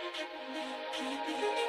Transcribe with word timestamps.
keep 0.00 1.28
you 1.28 1.64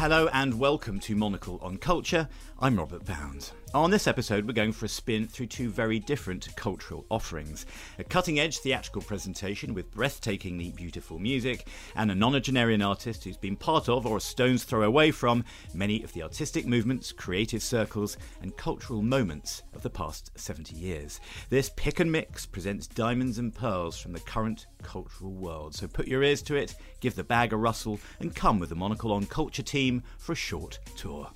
Hello 0.00 0.30
and 0.32 0.58
welcome 0.58 0.98
to 1.00 1.14
Monocle 1.14 1.58
on 1.60 1.76
Culture. 1.76 2.26
I'm 2.58 2.76
Robert 2.76 3.04
Bound. 3.04 3.50
On 3.74 3.90
this 3.90 4.06
episode, 4.08 4.46
we're 4.46 4.54
going 4.54 4.72
for 4.72 4.86
a 4.86 4.88
spin 4.88 5.28
through 5.28 5.46
two 5.46 5.68
very 5.68 5.98
different 5.98 6.48
cultural 6.56 7.04
offerings 7.10 7.66
a 7.98 8.04
cutting 8.04 8.40
edge 8.40 8.58
theatrical 8.58 9.02
presentation 9.02 9.74
with 9.74 9.94
breathtakingly 9.94 10.74
beautiful 10.74 11.18
music, 11.18 11.68
and 11.94 12.10
a 12.10 12.14
nonagenarian 12.14 12.84
artist 12.84 13.24
who's 13.24 13.36
been 13.36 13.56
part 13.56 13.90
of 13.90 14.06
or 14.06 14.16
a 14.16 14.20
stone's 14.20 14.64
throw 14.64 14.82
away 14.82 15.10
from 15.10 15.44
many 15.74 16.02
of 16.02 16.14
the 16.14 16.22
artistic 16.22 16.66
movements, 16.66 17.12
creative 17.12 17.62
circles, 17.62 18.16
and 18.40 18.56
cultural 18.56 19.02
moments 19.02 19.62
of 19.74 19.82
the 19.82 19.90
past 19.90 20.30
70 20.34 20.74
years. 20.74 21.20
This 21.50 21.70
pick 21.76 22.00
and 22.00 22.10
mix 22.10 22.46
presents 22.46 22.86
diamonds 22.86 23.38
and 23.38 23.54
pearls 23.54 23.98
from 23.98 24.14
the 24.14 24.20
current 24.20 24.66
cultural 24.82 25.32
world. 25.32 25.74
So 25.74 25.86
put 25.86 26.08
your 26.08 26.22
ears 26.22 26.40
to 26.42 26.56
it, 26.56 26.74
give 27.00 27.14
the 27.14 27.22
bag 27.22 27.52
a 27.52 27.56
rustle, 27.56 28.00
and 28.18 28.34
come 28.34 28.58
with 28.58 28.70
the 28.70 28.74
Monocle 28.74 29.12
on 29.12 29.26
Culture 29.26 29.62
team 29.62 29.89
for 30.18 30.32
a 30.32 30.36
short 30.36 30.78
tour. 30.96 31.28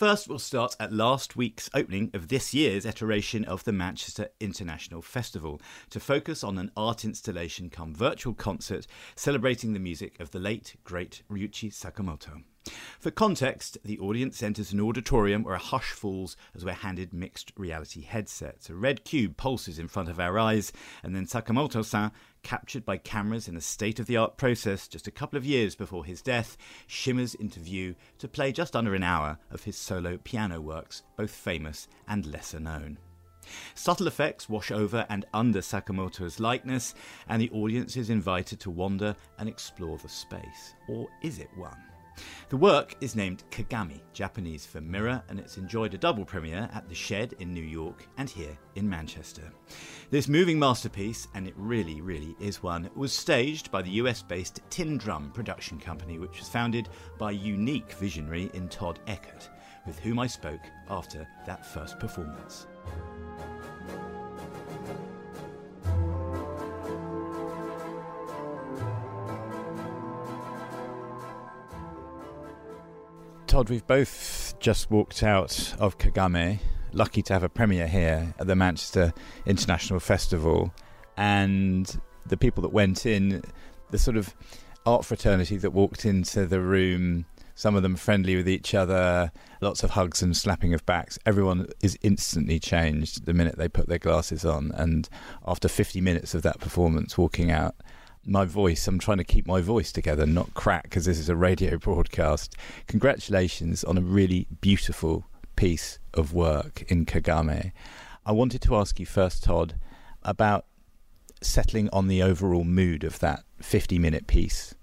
First, 0.00 0.28
we'll 0.28 0.38
start 0.38 0.76
at 0.80 0.94
last 0.94 1.36
week's 1.36 1.68
opening 1.74 2.10
of 2.14 2.28
this 2.28 2.54
year's 2.54 2.86
iteration 2.86 3.44
of 3.44 3.64
the 3.64 3.72
Manchester 3.72 4.28
International 4.40 5.02
Festival 5.02 5.60
to 5.90 6.00
focus 6.00 6.42
on 6.42 6.56
an 6.56 6.70
art 6.74 7.04
installation 7.04 7.68
come 7.68 7.94
virtual 7.94 8.32
concert 8.32 8.86
celebrating 9.14 9.74
the 9.74 9.78
music 9.78 10.18
of 10.18 10.30
the 10.30 10.38
late, 10.38 10.76
great 10.84 11.22
Ryuichi 11.30 11.70
Sakamoto. 11.70 12.42
For 13.00 13.10
context, 13.10 13.78
the 13.82 13.98
audience 13.98 14.42
enters 14.42 14.72
an 14.72 14.80
auditorium 14.80 15.42
where 15.42 15.54
a 15.54 15.58
hush 15.58 15.92
falls 15.92 16.36
as 16.54 16.64
we're 16.64 16.74
handed 16.74 17.14
mixed 17.14 17.52
reality 17.56 18.02
headsets. 18.02 18.68
A 18.68 18.74
red 18.74 19.04
cube 19.04 19.38
pulses 19.38 19.78
in 19.78 19.88
front 19.88 20.10
of 20.10 20.20
our 20.20 20.38
eyes, 20.38 20.70
and 21.02 21.16
then 21.16 21.24
Sakamoto 21.24 21.82
san, 21.82 22.12
captured 22.42 22.84
by 22.84 22.98
cameras 22.98 23.48
in 23.48 23.56
a 23.56 23.60
state 23.62 23.98
of 23.98 24.06
the 24.06 24.18
art 24.18 24.36
process 24.36 24.86
just 24.86 25.06
a 25.06 25.10
couple 25.10 25.38
of 25.38 25.46
years 25.46 25.74
before 25.74 26.04
his 26.04 26.20
death, 26.20 26.58
shimmers 26.86 27.34
into 27.34 27.60
view 27.60 27.94
to 28.18 28.28
play 28.28 28.52
just 28.52 28.76
under 28.76 28.94
an 28.94 29.02
hour 29.02 29.38
of 29.50 29.64
his 29.64 29.76
solo 29.76 30.18
piano 30.18 30.60
works, 30.60 31.02
both 31.16 31.30
famous 31.30 31.88
and 32.06 32.26
lesser 32.26 32.60
known. 32.60 32.98
Subtle 33.74 34.06
effects 34.06 34.50
wash 34.50 34.70
over 34.70 35.06
and 35.08 35.24
under 35.32 35.60
Sakamoto's 35.60 36.38
likeness, 36.38 36.94
and 37.26 37.40
the 37.40 37.50
audience 37.52 37.96
is 37.96 38.10
invited 38.10 38.60
to 38.60 38.70
wander 38.70 39.16
and 39.38 39.48
explore 39.48 39.96
the 39.96 40.08
space. 40.10 40.74
Or 40.88 41.08
is 41.22 41.38
it 41.38 41.48
one? 41.56 41.89
The 42.48 42.56
work 42.56 42.96
is 43.00 43.14
named 43.14 43.44
Kagami, 43.50 44.00
Japanese 44.12 44.66
for 44.66 44.80
mirror, 44.80 45.22
and 45.28 45.38
it's 45.38 45.56
enjoyed 45.56 45.94
a 45.94 45.98
double 45.98 46.24
premiere 46.24 46.68
at 46.72 46.88
The 46.88 46.94
Shed 46.94 47.34
in 47.38 47.54
New 47.54 47.62
York 47.62 48.06
and 48.18 48.28
here 48.28 48.58
in 48.74 48.88
Manchester. 48.88 49.52
This 50.10 50.28
moving 50.28 50.58
masterpiece, 50.58 51.28
and 51.34 51.46
it 51.46 51.54
really, 51.56 52.00
really 52.00 52.34
is 52.40 52.62
one, 52.62 52.90
was 52.96 53.12
staged 53.12 53.70
by 53.70 53.82
the 53.82 53.90
US 53.90 54.22
based 54.22 54.60
Tin 54.70 54.98
Drum 54.98 55.30
production 55.32 55.78
company, 55.78 56.18
which 56.18 56.38
was 56.38 56.48
founded 56.48 56.88
by 57.18 57.30
unique 57.30 57.92
visionary 57.92 58.50
in 58.54 58.68
Todd 58.68 58.98
Eckert, 59.06 59.48
with 59.86 59.98
whom 60.00 60.18
I 60.18 60.26
spoke 60.26 60.62
after 60.88 61.26
that 61.46 61.64
first 61.64 61.98
performance. 61.98 62.66
Todd, 73.50 73.68
we've 73.68 73.86
both 73.88 74.54
just 74.60 74.92
walked 74.92 75.24
out 75.24 75.74
of 75.80 75.98
Kagami. 75.98 76.60
lucky 76.92 77.20
to 77.20 77.32
have 77.32 77.42
a 77.42 77.48
premiere 77.48 77.88
here 77.88 78.32
at 78.38 78.46
the 78.46 78.54
Manchester 78.54 79.12
International 79.44 79.98
Festival. 79.98 80.72
And 81.16 82.00
the 82.26 82.36
people 82.36 82.62
that 82.62 82.68
went 82.68 83.06
in, 83.06 83.42
the 83.90 83.98
sort 83.98 84.16
of 84.16 84.36
art 84.86 85.04
fraternity 85.04 85.56
that 85.56 85.72
walked 85.72 86.04
into 86.04 86.46
the 86.46 86.60
room, 86.60 87.26
some 87.56 87.74
of 87.74 87.82
them 87.82 87.96
friendly 87.96 88.36
with 88.36 88.48
each 88.48 88.72
other, 88.72 89.32
lots 89.60 89.82
of 89.82 89.90
hugs 89.90 90.22
and 90.22 90.36
slapping 90.36 90.72
of 90.72 90.86
backs. 90.86 91.18
Everyone 91.26 91.66
is 91.82 91.98
instantly 92.02 92.60
changed 92.60 93.26
the 93.26 93.34
minute 93.34 93.58
they 93.58 93.68
put 93.68 93.88
their 93.88 93.98
glasses 93.98 94.44
on. 94.44 94.70
And 94.76 95.08
after 95.44 95.66
50 95.66 96.00
minutes 96.00 96.36
of 96.36 96.42
that 96.42 96.60
performance, 96.60 97.18
walking 97.18 97.50
out, 97.50 97.74
my 98.24 98.44
voice. 98.44 98.86
I'm 98.86 98.98
trying 98.98 99.18
to 99.18 99.24
keep 99.24 99.46
my 99.46 99.60
voice 99.60 99.92
together, 99.92 100.26
not 100.26 100.54
crack, 100.54 100.84
because 100.84 101.04
this 101.04 101.18
is 101.18 101.28
a 101.28 101.36
radio 101.36 101.78
broadcast. 101.78 102.54
Congratulations 102.86 103.84
on 103.84 103.98
a 103.98 104.02
really 104.02 104.46
beautiful 104.60 105.24
piece 105.56 105.98
of 106.14 106.32
work 106.32 106.82
in 106.88 107.06
Kagami. 107.06 107.72
I 108.24 108.32
wanted 108.32 108.62
to 108.62 108.76
ask 108.76 109.00
you 109.00 109.06
first, 109.06 109.44
Todd, 109.44 109.74
about 110.22 110.66
settling 111.42 111.88
on 111.92 112.08
the 112.08 112.22
overall 112.22 112.64
mood 112.64 113.04
of 113.04 113.18
that 113.20 113.44
50 113.60 113.98
minute 113.98 114.26
piece. 114.26 114.74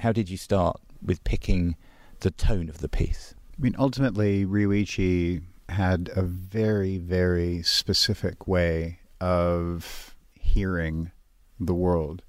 How 0.00 0.12
did 0.12 0.30
you 0.30 0.36
start 0.36 0.80
with 1.02 1.24
picking 1.24 1.76
the 2.20 2.30
tone 2.30 2.68
of 2.68 2.78
the 2.78 2.88
piece? 2.88 3.34
I 3.58 3.62
mean, 3.62 3.76
ultimately, 3.78 4.44
Ryuichi 4.44 5.42
had 5.68 6.10
a 6.14 6.22
very, 6.22 6.98
very 6.98 7.62
specific 7.62 8.46
way 8.46 9.00
of 9.20 10.14
hearing 10.34 11.10
the 11.58 11.74
world. 11.74 12.22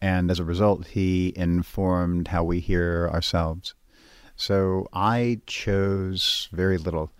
And 0.00 0.30
as 0.30 0.38
a 0.38 0.44
result, 0.44 0.86
he 0.88 1.32
informed 1.36 2.28
how 2.28 2.44
we 2.44 2.60
hear 2.60 3.08
ourselves. 3.12 3.74
So 4.36 4.86
I 4.92 5.40
chose 5.46 6.48
very 6.52 6.76
little. 6.76 7.10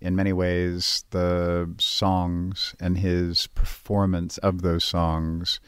In 0.00 0.16
many 0.16 0.32
ways, 0.32 1.04
the 1.10 1.72
songs 1.78 2.74
and 2.80 2.98
his 2.98 3.46
performance 3.46 4.38
of 4.38 4.62
those 4.62 4.84
songs 4.84 5.60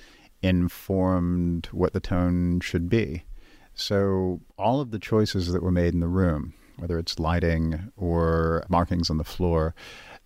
informed 0.42 1.66
what 1.66 1.92
the 1.92 2.00
tone 2.00 2.60
should 2.60 2.88
be. 2.88 3.24
So 3.74 4.40
all 4.58 4.80
of 4.80 4.90
the 4.90 4.98
choices 4.98 5.52
that 5.52 5.62
were 5.62 5.70
made 5.70 5.94
in 5.94 6.00
the 6.00 6.08
room, 6.08 6.54
whether 6.78 6.98
it's 6.98 7.18
lighting 7.18 7.92
or 7.96 8.64
markings 8.68 9.08
on 9.08 9.18
the 9.18 9.24
floor, 9.24 9.74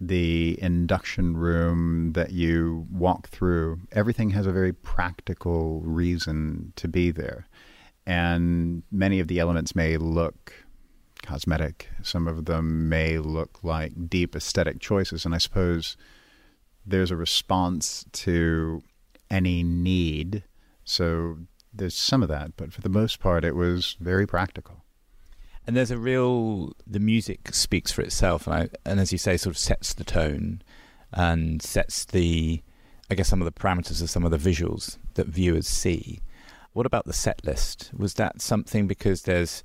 the 0.01 0.59
induction 0.63 1.37
room 1.37 2.13
that 2.15 2.33
you 2.33 2.87
walk 2.91 3.29
through, 3.29 3.81
everything 3.93 4.31
has 4.31 4.47
a 4.47 4.53
very 4.53 4.73
practical 4.73 5.81
reason 5.83 6.73
to 6.77 6.89
be 6.89 7.11
there. 7.11 7.47
And 8.07 8.83
many 8.91 9.21
of 9.21 9.29
the 9.29 9.39
elements 9.39 9.77
may 9.77 9.99
look 9.99 10.53
cosmetic, 11.23 11.91
some 12.03 12.27
of 12.27 12.47
them 12.47 12.89
may 12.89 13.19
look 13.19 13.63
like 13.63 14.09
deep 14.09 14.35
aesthetic 14.35 14.81
choices. 14.81 15.27
And 15.27 15.35
I 15.35 15.39
suppose 15.39 15.99
there's 16.87 17.11
a 17.11 17.17
response 17.17 18.07
to 18.13 18.83
any 19.31 19.63
need. 19.63 20.45
So 20.85 21.37
there's 21.75 21.95
some 21.95 22.23
of 22.23 22.31
that, 22.31 22.57
but 22.57 22.73
for 22.73 22.81
the 22.81 22.89
most 22.89 23.21
part, 23.21 23.45
it 23.45 23.55
was 23.55 23.97
very 24.01 24.27
practical 24.27 24.83
and 25.67 25.77
there's 25.77 25.91
a 25.91 25.99
real 25.99 26.73
the 26.87 27.01
music 27.01 27.55
speaks 27.55 27.93
for 27.93 28.03
itself, 28.03 28.47
and 28.47 28.55
I, 28.55 28.69
and 28.85 29.01
as 29.01 29.13
you 29.13 29.19
say, 29.19 29.37
sort 29.37 29.55
of 29.55 29.59
sets 29.59 29.95
the 29.95 30.05
tone 30.05 30.63
and 31.13 31.63
sets 31.63 32.05
the, 32.05 32.63
I 33.11 33.15
guess, 33.15 33.29
some 33.29 33.41
of 33.41 33.47
the 33.47 33.61
parameters 33.61 34.03
of 34.03 34.11
some 34.11 34.25
of 34.25 34.31
the 34.31 34.39
visuals 34.39 34.99
that 35.15 35.27
viewers 35.27 35.67
see. 35.67 36.21
What 36.73 36.87
about 36.87 37.05
the 37.05 37.13
set 37.13 37.45
list? 37.45 37.91
Was 37.97 38.15
that 38.15 38.41
something 38.41 38.87
because 38.87 39.23
there's 39.23 39.65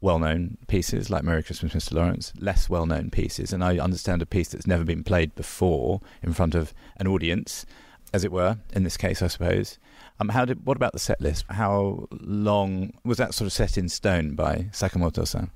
well-known 0.00 0.58
pieces 0.68 1.10
like 1.10 1.24
Merry 1.24 1.42
Christmas, 1.42 1.72
Mr. 1.72 1.94
Lawrence, 1.94 2.32
less 2.38 2.68
well-known 2.68 3.10
pieces, 3.10 3.52
and 3.52 3.64
I 3.64 3.78
understand 3.78 4.22
a 4.22 4.26
piece 4.26 4.48
that's 4.48 4.66
never 4.66 4.84
been 4.84 5.04
played 5.04 5.34
before 5.34 6.00
in 6.22 6.32
front 6.32 6.54
of 6.54 6.72
an 6.96 7.06
audience, 7.06 7.66
as 8.12 8.24
it 8.24 8.32
were, 8.32 8.58
in 8.72 8.84
this 8.84 8.96
case, 8.96 9.20
I 9.20 9.26
suppose. 9.26 9.78
Um, 10.18 10.30
how 10.30 10.44
did 10.44 10.64
what 10.64 10.76
about 10.76 10.92
the 10.92 10.98
set 10.98 11.20
list? 11.20 11.44
How 11.48 12.08
long 12.10 12.94
was 13.04 13.18
that 13.18 13.34
sort 13.34 13.46
of 13.46 13.52
set 13.52 13.76
in 13.76 13.88
stone 13.88 14.34
by 14.34 14.68
Sakamoto-san? 14.72 15.50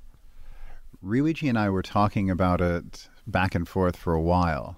Ryuichi 1.02 1.48
and 1.48 1.58
I 1.58 1.70
were 1.70 1.82
talking 1.82 2.30
about 2.30 2.60
it 2.60 3.08
back 3.26 3.54
and 3.54 3.66
forth 3.66 3.96
for 3.96 4.12
a 4.12 4.20
while, 4.20 4.76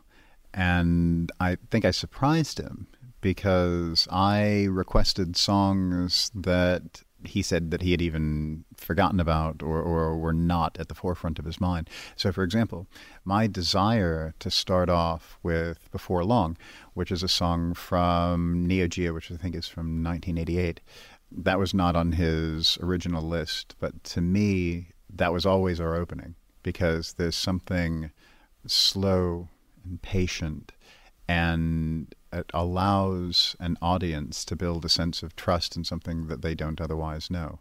and 0.55 1.33
I 1.41 1.57
think 1.71 1.85
I 1.85 1.91
surprised 1.91 2.59
him 2.59 2.87
because 3.21 4.07
I 4.11 4.67
requested 4.71 5.37
songs 5.37 6.31
that 6.35 7.03
he 7.25 7.43
said 7.43 7.71
that 7.71 7.83
he 7.83 7.91
had 7.91 8.03
even 8.03 8.65
forgotten 8.77 9.21
about 9.21 9.63
or, 9.63 9.81
or 9.81 10.17
were 10.17 10.33
not 10.33 10.79
at 10.79 10.89
the 10.89 10.95
forefront 10.95 11.39
of 11.39 11.45
his 11.45 11.61
mind. 11.61 11.89
So, 12.17 12.33
for 12.33 12.43
example, 12.43 12.87
my 13.25 13.47
desire 13.47 14.35
to 14.39 14.51
start 14.51 14.89
off 14.89 15.39
with 15.43 15.91
Before 15.91 16.25
Long, 16.25 16.57
which 16.95 17.13
is 17.13 17.23
a 17.23 17.29
song 17.29 17.75
from 17.75 18.67
Neo 18.67 18.87
Geo, 18.87 19.13
which 19.13 19.31
I 19.31 19.37
think 19.37 19.55
is 19.55 19.69
from 19.69 20.03
1988, 20.03 20.81
that 21.31 21.59
was 21.59 21.73
not 21.73 21.97
on 21.97 22.13
his 22.13 22.79
original 22.83 23.23
list, 23.23 23.75
but 23.81 24.05
to 24.05 24.21
me, 24.21 24.89
that 25.15 25.33
was 25.33 25.47
always 25.47 25.81
our 25.81 25.95
opening 25.95 26.35
because 26.63 27.15
there's 27.15 27.37
something 27.37 28.11
slow 28.67 29.49
and 29.85 30.01
patient 30.03 30.73
and 31.29 32.15
it 32.33 32.51
allows 32.55 33.57
an 33.61 33.77
audience 33.83 34.45
to 34.47 34.57
build 34.57 34.85
a 34.85 34.89
sense 34.89 35.23
of 35.23 35.37
trust 35.37 35.77
in 35.77 35.85
something 35.85 36.27
that 36.29 36.43
they 36.43 36.55
don't 36.55 36.81
otherwise 36.81 37.31
know. 37.31 37.61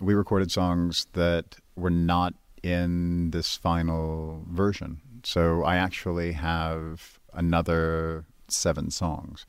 We 0.00 0.14
recorded 0.14 0.50
songs 0.50 1.06
that 1.12 1.56
were 1.76 1.90
not 1.90 2.34
in 2.62 3.30
this 3.30 3.56
final 3.56 4.42
version. 4.50 5.00
So 5.22 5.62
I 5.62 5.76
actually 5.76 6.32
have 6.32 7.18
another 7.32 8.24
seven 8.48 8.90
songs 8.90 9.46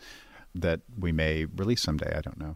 that 0.54 0.82
we 0.98 1.12
may 1.12 1.46
release 1.46 1.82
someday. 1.82 2.14
I 2.16 2.22
don't 2.22 2.40
know, 2.40 2.56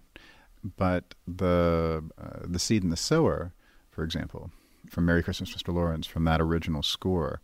but 0.77 1.15
the 1.27 2.03
uh, 2.17 2.39
the 2.43 2.59
seed 2.59 2.83
and 2.83 2.91
the 2.91 2.97
sower, 2.97 3.53
for 3.91 4.03
example, 4.03 4.51
from 4.89 5.05
Merry 5.05 5.23
Christmas, 5.23 5.53
Mr. 5.53 5.73
Lawrence, 5.73 6.07
from 6.07 6.23
that 6.25 6.41
original 6.41 6.83
score, 6.83 7.41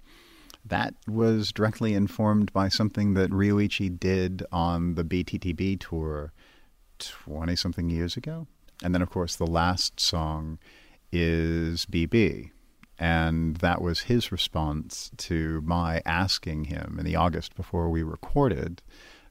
that 0.66 0.96
was 1.08 1.52
directly 1.52 1.94
informed 1.94 2.52
by 2.54 2.70
something 2.70 3.14
that 3.14 3.30
Ryuichi 3.30 4.00
did 4.00 4.44
on 4.52 4.96
the 4.96 5.04
BTTB 5.04 5.80
tour 5.80 6.34
twenty 7.00 7.56
something 7.56 7.90
years 7.90 8.18
ago, 8.18 8.48
and 8.84 8.94
then 8.94 9.02
of 9.02 9.10
course 9.10 9.36
the 9.36 9.48
last 9.48 10.00
song 10.00 10.60
is 11.12 11.86
BB. 11.86 12.52
And 12.98 13.58
that 13.58 13.82
was 13.82 14.02
his 14.02 14.32
response 14.32 15.12
to 15.18 15.62
my 15.62 16.02
asking 16.06 16.66
him 16.66 16.96
in 16.98 17.06
the 17.06 17.18
August 17.18 17.54
before 17.56 17.90
we 17.90 18.04
recorded 18.04 18.82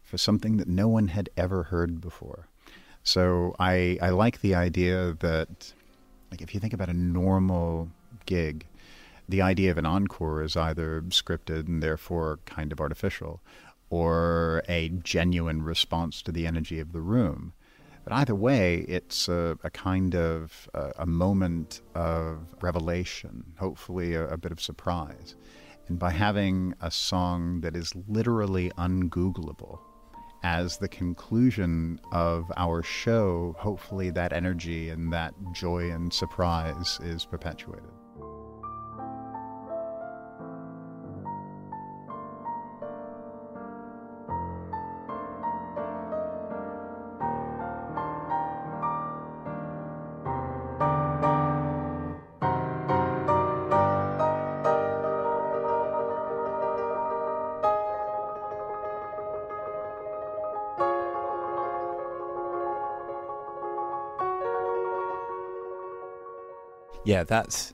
for 0.03 0.19
something 0.19 0.59
that 0.59 0.69
no 0.69 0.87
one 0.87 1.09
had 1.09 1.31
ever 1.37 1.65
heard 1.65 2.01
before. 2.01 2.49
So 3.03 3.57
I 3.59 3.99
I 4.03 4.11
like 4.11 4.41
the 4.41 4.55
idea 4.55 5.17
that 5.21 5.73
like 6.31 6.43
if 6.43 6.53
you 6.55 6.61
think 6.61 6.75
about 6.75 6.89
a 6.89 6.95
normal 6.95 7.89
gig, 8.27 8.67
the 9.29 9.43
idea 9.43 9.71
of 9.71 9.79
an 9.79 9.87
encore 9.87 10.43
is 10.43 10.57
either 10.57 11.03
scripted 11.09 11.67
and 11.67 11.83
therefore 11.83 12.41
kind 12.45 12.73
of 12.73 12.81
artificial, 12.81 13.41
or 13.91 14.63
a 14.69 14.89
genuine 14.89 15.63
response 15.63 16.23
to 16.23 16.33
the 16.33 16.47
energy 16.47 16.81
of 16.81 16.93
the 16.93 17.01
room. 17.01 17.53
But 18.05 18.13
either 18.13 18.35
way, 18.35 18.85
it's 18.87 19.29
a, 19.29 19.59
a 19.65 19.71
kind 19.71 20.15
of 20.15 20.69
a, 20.75 20.93
a, 20.99 21.07
moment 21.07 21.81
of 21.95 22.55
revelation, 22.61 23.55
hopefully 23.59 24.15
a, 24.15 24.29
a 24.29 24.37
bit 24.37 24.53
of 24.53 24.61
surprise. 24.61 25.37
And 25.89 25.99
by 25.99 26.11
having 26.11 26.75
a 26.83 26.91
song 26.91 27.61
that 27.63 27.75
is 27.75 27.95
literally 28.07 28.71
ungoogleable, 28.77 29.79
as 30.43 30.77
the 30.77 30.89
conclusion 30.89 31.99
of 32.13 32.53
our 32.59 32.83
show, 32.83 33.57
hopefully 33.59 34.11
that 34.11 34.35
energy 34.35 34.91
and 34.91 35.11
that 35.11 35.33
joy 35.53 35.91
and 35.91 36.13
surprise 36.13 37.01
is 37.03 37.25
perpetuated. 37.25 37.94
Yeah, 67.05 67.25
that's 67.25 67.73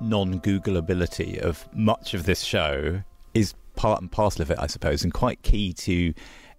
non 0.00 0.40
Googleability 0.40 1.38
of 1.38 1.68
much 1.74 2.14
of 2.14 2.24
this 2.24 2.42
show 2.42 3.02
is 3.34 3.54
part 3.76 4.00
and 4.00 4.10
parcel 4.10 4.42
of 4.42 4.50
it, 4.50 4.58
I 4.58 4.66
suppose, 4.66 5.04
and 5.04 5.12
quite 5.12 5.42
key 5.42 5.72
to 5.74 6.14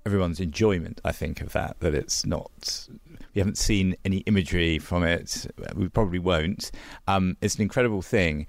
everyone's 0.05 0.39
enjoyment, 0.39 1.01
I 1.03 1.11
think, 1.11 1.41
of 1.41 1.51
that. 1.53 1.79
That 1.79 1.95
it's 1.95 2.25
not, 2.25 2.87
we 3.33 3.39
haven't 3.39 3.57
seen 3.57 3.95
any 4.05 4.17
imagery 4.19 4.79
from 4.79 5.03
it, 5.03 5.47
we 5.75 5.89
probably 5.89 6.19
won't. 6.19 6.71
Um, 7.07 7.37
it's 7.41 7.55
an 7.55 7.63
incredible 7.63 8.01
thing. 8.01 8.47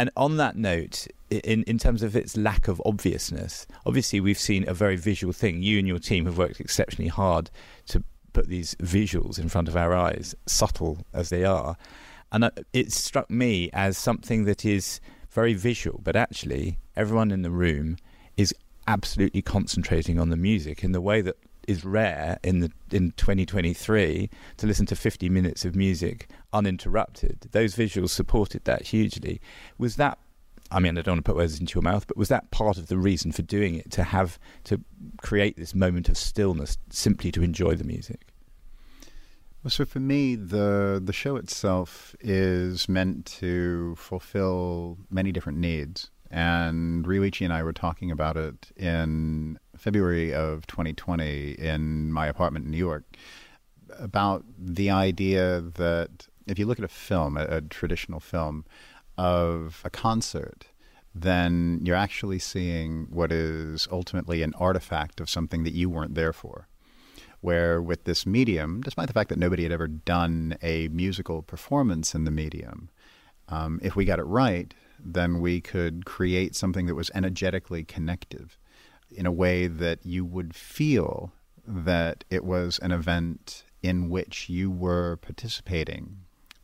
And 0.00 0.10
on 0.16 0.36
that 0.36 0.56
note, 0.56 1.08
in, 1.30 1.64
in 1.64 1.76
terms 1.76 2.04
of 2.04 2.14
its 2.14 2.36
lack 2.36 2.68
of 2.68 2.80
obviousness, 2.86 3.66
obviously 3.84 4.20
we've 4.20 4.38
seen 4.38 4.68
a 4.68 4.74
very 4.74 4.94
visual 4.94 5.32
thing. 5.32 5.62
You 5.62 5.78
and 5.78 5.88
your 5.88 5.98
team 5.98 6.26
have 6.26 6.38
worked 6.38 6.60
exceptionally 6.60 7.08
hard 7.08 7.50
to 7.86 8.04
put 8.32 8.46
these 8.46 8.76
visuals 8.76 9.40
in 9.40 9.48
front 9.48 9.66
of 9.66 9.76
our 9.76 9.94
eyes, 9.94 10.36
subtle 10.46 11.04
as 11.12 11.30
they 11.30 11.44
are. 11.44 11.76
And 12.32 12.44
uh, 12.44 12.50
it 12.72 12.92
struck 12.92 13.30
me 13.30 13.70
as 13.72 13.96
something 13.96 14.44
that 14.44 14.64
is 14.64 15.00
very 15.30 15.54
visual, 15.54 16.00
but 16.02 16.16
actually, 16.16 16.78
everyone 16.96 17.30
in 17.30 17.42
the 17.42 17.50
room 17.50 17.96
is 18.36 18.54
absolutely 18.86 19.42
concentrating 19.42 20.18
on 20.18 20.30
the 20.30 20.36
music 20.36 20.82
in 20.82 20.92
the 20.92 21.00
way 21.00 21.20
that 21.20 21.36
is 21.66 21.84
rare 21.84 22.38
in 22.42 22.60
the 22.60 22.72
in 22.90 23.12
2023 23.12 24.30
to 24.56 24.66
listen 24.66 24.86
to 24.86 24.96
50 24.96 25.28
minutes 25.28 25.66
of 25.66 25.76
music 25.76 26.30
uninterrupted. 26.52 27.46
Those 27.52 27.76
visuals 27.76 28.08
supported 28.08 28.64
that 28.64 28.86
hugely. 28.86 29.40
Was 29.76 29.96
that 29.96 30.18
I 30.70 30.80
mean, 30.80 30.98
I 30.98 31.02
don't 31.02 31.14
want 31.14 31.24
to 31.24 31.30
put 31.30 31.36
words 31.36 31.60
into 31.60 31.76
your 31.76 31.82
mouth, 31.82 32.06
but 32.06 32.16
was 32.16 32.28
that 32.28 32.50
part 32.50 32.76
of 32.76 32.88
the 32.88 32.98
reason 32.98 33.32
for 33.32 33.42
doing 33.42 33.74
it 33.74 33.90
to 33.92 34.02
have 34.02 34.38
to 34.64 34.80
create 35.22 35.56
this 35.56 35.74
moment 35.74 36.08
of 36.08 36.18
stillness 36.18 36.76
simply 36.90 37.32
to 37.32 37.42
enjoy 37.42 37.74
the 37.74 37.84
music? 37.84 38.27
So 39.68 39.84
for 39.84 40.00
me, 40.00 40.34
the 40.34 41.00
the 41.04 41.12
show 41.12 41.36
itself 41.36 42.16
is 42.20 42.88
meant 42.88 43.26
to 43.40 43.94
fulfill 43.96 44.98
many 45.10 45.30
different 45.30 45.58
needs, 45.58 46.10
and 46.30 47.04
Ryuichi 47.04 47.44
and 47.44 47.52
I 47.52 47.62
were 47.62 47.74
talking 47.74 48.10
about 48.10 48.36
it 48.36 48.72
in 48.76 49.58
February 49.76 50.32
of 50.32 50.66
2020 50.66 51.52
in 51.52 52.12
my 52.12 52.26
apartment 52.26 52.64
in 52.64 52.70
New 52.70 52.78
York 52.78 53.04
about 53.98 54.44
the 54.58 54.90
idea 54.90 55.60
that 55.60 56.28
if 56.46 56.58
you 56.58 56.66
look 56.66 56.78
at 56.78 56.84
a 56.84 56.88
film, 56.88 57.36
a, 57.36 57.44
a 57.44 57.60
traditional 57.60 58.20
film 58.20 58.64
of 59.18 59.82
a 59.84 59.90
concert, 59.90 60.66
then 61.14 61.80
you're 61.82 61.96
actually 61.96 62.38
seeing 62.38 63.06
what 63.10 63.32
is 63.32 63.86
ultimately 63.90 64.42
an 64.42 64.54
artifact 64.58 65.20
of 65.20 65.28
something 65.28 65.64
that 65.64 65.74
you 65.74 65.90
weren't 65.90 66.14
there 66.14 66.32
for 66.32 66.68
where 67.40 67.80
with 67.80 68.04
this 68.04 68.26
medium, 68.26 68.80
despite 68.82 69.06
the 69.06 69.12
fact 69.12 69.28
that 69.28 69.38
nobody 69.38 69.62
had 69.62 69.72
ever 69.72 69.88
done 69.88 70.56
a 70.62 70.88
musical 70.88 71.42
performance 71.42 72.14
in 72.14 72.24
the 72.24 72.30
medium, 72.30 72.90
um, 73.48 73.78
if 73.82 73.96
we 73.96 74.04
got 74.04 74.18
it 74.18 74.24
right, 74.24 74.74
then 74.98 75.40
we 75.40 75.60
could 75.60 76.04
create 76.04 76.54
something 76.54 76.86
that 76.86 76.94
was 76.94 77.10
energetically 77.14 77.84
connective 77.84 78.58
in 79.10 79.26
a 79.26 79.32
way 79.32 79.66
that 79.66 80.04
you 80.04 80.24
would 80.24 80.54
feel 80.54 81.32
that 81.66 82.24
it 82.30 82.44
was 82.44 82.78
an 82.80 82.92
event 82.92 83.64
in 83.82 84.08
which 84.08 84.48
you 84.48 84.70
were 84.70 85.16
participating 85.16 86.18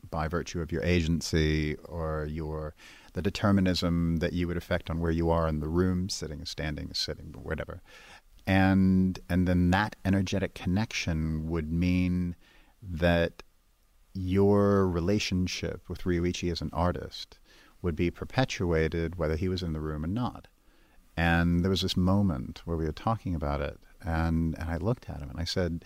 by 0.09 0.27
virtue 0.27 0.61
of 0.61 0.71
your 0.71 0.83
agency 0.83 1.75
or 1.85 2.27
your 2.29 2.75
the 3.13 3.21
determinism 3.21 4.17
that 4.17 4.33
you 4.33 4.45
would 4.45 4.57
affect 4.57 4.89
on 4.89 4.99
where 4.99 5.11
you 5.11 5.29
are 5.29 5.47
in 5.47 5.61
the 5.61 5.69
room, 5.69 6.09
sitting, 6.09 6.43
standing, 6.43 6.93
sitting, 6.93 7.33
whatever 7.41 7.81
and 8.47 9.19
and 9.29 9.47
then 9.47 9.71
that 9.71 9.95
energetic 10.05 10.53
connection 10.53 11.49
would 11.49 11.71
mean 11.71 12.35
that 12.81 13.43
your 14.13 14.87
relationship 14.87 15.89
with 15.89 16.03
Ryuichi 16.03 16.51
as 16.51 16.61
an 16.61 16.69
artist 16.71 17.39
would 17.81 17.95
be 17.95 18.11
perpetuated 18.11 19.17
whether 19.17 19.35
he 19.35 19.49
was 19.49 19.61
in 19.61 19.73
the 19.73 19.79
room 19.79 20.03
or 20.03 20.07
not. 20.07 20.47
And 21.17 21.61
there 21.61 21.69
was 21.69 21.81
this 21.81 21.97
moment 21.97 22.61
where 22.65 22.77
we 22.77 22.85
were 22.85 22.91
talking 22.91 23.35
about 23.35 23.61
it, 23.61 23.79
and, 24.01 24.57
and 24.57 24.69
I 24.69 24.77
looked 24.77 25.09
at 25.09 25.19
him 25.19 25.29
and 25.29 25.39
I 25.39 25.43
said, 25.43 25.85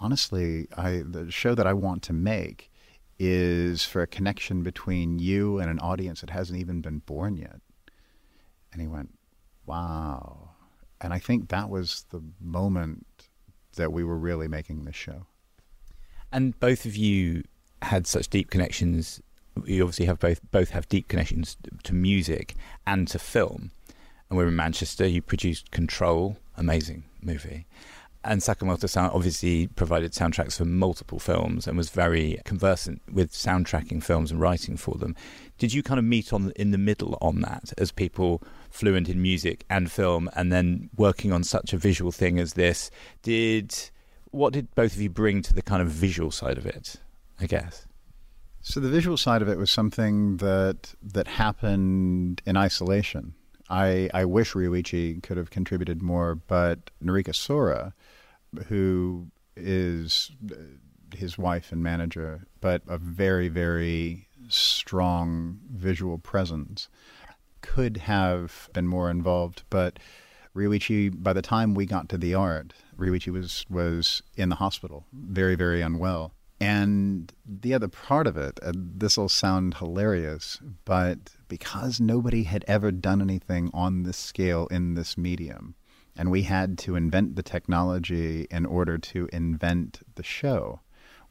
honestly, 0.00 0.68
I 0.76 1.02
the 1.04 1.30
show 1.30 1.54
that 1.54 1.66
I 1.66 1.72
want 1.72 2.02
to 2.04 2.12
make 2.12 2.70
is 3.18 3.82
for 3.84 4.02
a 4.02 4.06
connection 4.06 4.62
between 4.62 5.18
you 5.18 5.58
and 5.58 5.70
an 5.70 5.78
audience 5.80 6.20
that 6.20 6.30
hasn't 6.30 6.58
even 6.58 6.82
been 6.82 6.98
born 6.98 7.36
yet. 7.36 7.60
And 8.72 8.82
he 8.82 8.86
went, 8.86 9.18
wow 9.64 10.45
and 11.00 11.12
I 11.12 11.18
think 11.18 11.48
that 11.48 11.68
was 11.68 12.04
the 12.10 12.22
moment 12.40 13.06
that 13.76 13.92
we 13.92 14.04
were 14.04 14.16
really 14.18 14.48
making 14.48 14.84
this 14.84 14.96
show. 14.96 15.26
And 16.32 16.58
both 16.58 16.86
of 16.86 16.96
you 16.96 17.44
had 17.82 18.06
such 18.06 18.28
deep 18.28 18.50
connections. 18.50 19.20
You 19.64 19.82
obviously 19.82 20.06
have 20.06 20.18
both 20.18 20.40
both 20.50 20.70
have 20.70 20.88
deep 20.88 21.08
connections 21.08 21.56
to 21.84 21.94
music 21.94 22.54
and 22.86 23.06
to 23.08 23.18
film. 23.18 23.70
And 24.28 24.36
we're 24.36 24.48
in 24.48 24.56
Manchester. 24.56 25.06
You 25.06 25.22
produced 25.22 25.70
Control, 25.70 26.36
amazing 26.56 27.04
movie. 27.22 27.66
And 28.24 28.40
Sakamoto-san 28.40 29.10
obviously 29.10 29.68
provided 29.68 30.10
soundtracks 30.10 30.56
for 30.56 30.64
multiple 30.64 31.20
films 31.20 31.68
and 31.68 31.76
was 31.76 31.90
very 31.90 32.40
conversant 32.44 33.00
with 33.12 33.30
soundtracking 33.30 34.02
films 34.02 34.32
and 34.32 34.40
writing 34.40 34.76
for 34.76 34.96
them. 34.96 35.14
Did 35.58 35.72
you 35.72 35.84
kind 35.84 36.00
of 36.00 36.04
meet 36.04 36.32
on 36.32 36.52
in 36.56 36.72
the 36.72 36.78
middle 36.78 37.16
on 37.22 37.40
that 37.42 37.72
as 37.78 37.92
people 37.92 38.42
fluent 38.76 39.08
in 39.08 39.20
music 39.20 39.64
and 39.68 39.90
film, 39.90 40.28
and 40.36 40.52
then 40.52 40.90
working 40.96 41.32
on 41.32 41.42
such 41.42 41.72
a 41.72 41.78
visual 41.78 42.12
thing 42.12 42.38
as 42.38 42.52
this? 42.52 42.90
Did 43.22 43.74
what 44.30 44.52
did 44.52 44.74
both 44.74 44.94
of 44.94 45.00
you 45.00 45.10
bring 45.10 45.42
to 45.42 45.54
the 45.54 45.62
kind 45.62 45.82
of 45.82 45.88
visual 45.88 46.30
side 46.30 46.58
of 46.58 46.66
it? 46.66 46.96
I 47.40 47.46
guess. 47.46 47.86
So 48.60 48.80
the 48.80 48.88
visual 48.88 49.16
side 49.16 49.42
of 49.42 49.48
it 49.48 49.58
was 49.58 49.70
something 49.70 50.38
that 50.38 50.94
that 51.02 51.26
happened 51.26 52.42
in 52.44 52.56
isolation. 52.56 53.34
I 53.70 54.10
I 54.12 54.24
wish 54.24 54.52
Ryuichi 54.52 55.22
could 55.22 55.36
have 55.36 55.50
contributed 55.50 56.02
more, 56.02 56.34
but 56.34 56.90
Norika 57.02 57.34
Sora, 57.34 57.94
who 58.66 59.28
is 59.56 60.32
uh, 60.50 60.56
his 61.14 61.38
wife 61.38 61.72
and 61.72 61.82
manager, 61.82 62.46
but 62.60 62.82
a 62.88 62.98
very 62.98 63.48
very 63.48 64.26
strong 64.48 65.58
visual 65.70 66.18
presence. 66.18 66.88
Could 67.66 67.98
have 67.98 68.70
been 68.72 68.86
more 68.86 69.10
involved, 69.10 69.64
but 69.68 69.98
Ryuichi, 70.54 71.10
by 71.22 71.32
the 71.34 71.42
time 71.42 71.74
we 71.74 71.84
got 71.84 72.08
to 72.08 72.18
the 72.18 72.34
art, 72.34 72.72
Ryuichi 72.96 73.30
was 73.32 73.66
was 73.68 74.22
in 74.36 74.48
the 74.48 74.56
hospital, 74.56 75.04
very 75.12 75.56
very 75.56 75.82
unwell. 75.82 76.32
And 76.58 77.32
the 77.44 77.74
other 77.74 77.88
part 77.88 78.26
of 78.26 78.38
it, 78.38 78.58
uh, 78.62 78.72
this 78.74 79.18
will 79.18 79.28
sound 79.28 79.74
hilarious, 79.74 80.58
but 80.86 81.18
because 81.48 82.00
nobody 82.00 82.44
had 82.44 82.64
ever 82.66 82.90
done 82.90 83.20
anything 83.20 83.70
on 83.74 84.04
this 84.04 84.16
scale 84.16 84.66
in 84.68 84.94
this 84.94 85.18
medium, 85.18 85.74
and 86.16 86.30
we 86.30 86.42
had 86.42 86.78
to 86.78 86.96
invent 86.96 87.36
the 87.36 87.42
technology 87.42 88.46
in 88.50 88.64
order 88.64 88.96
to 88.96 89.28
invent 89.34 90.00
the 90.14 90.22
show, 90.22 90.80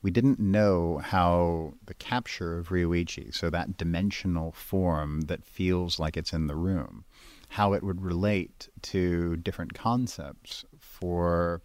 we 0.06 0.12
didn't 0.12 0.40
know 0.40 1.00
how 1.04 1.74
the 1.88 1.94
capture 1.96 2.60
of 2.60 2.70
Ryuichi, 2.70 3.34
so 3.34 3.50
that 3.50 3.76
dimensional 3.76 4.52
form 4.52 5.22
that 5.22 5.44
feels 5.44 5.98
like 5.98 6.16
it's 6.16 6.32
in 6.32 6.46
the 6.46 6.56
room, 6.56 7.06
how 7.50 7.74
it 7.74 7.82
would 7.82 8.04
relate 8.04 8.70
to 8.84 9.36
different 9.38 9.74
concepts 9.74 10.64
for 10.78 11.64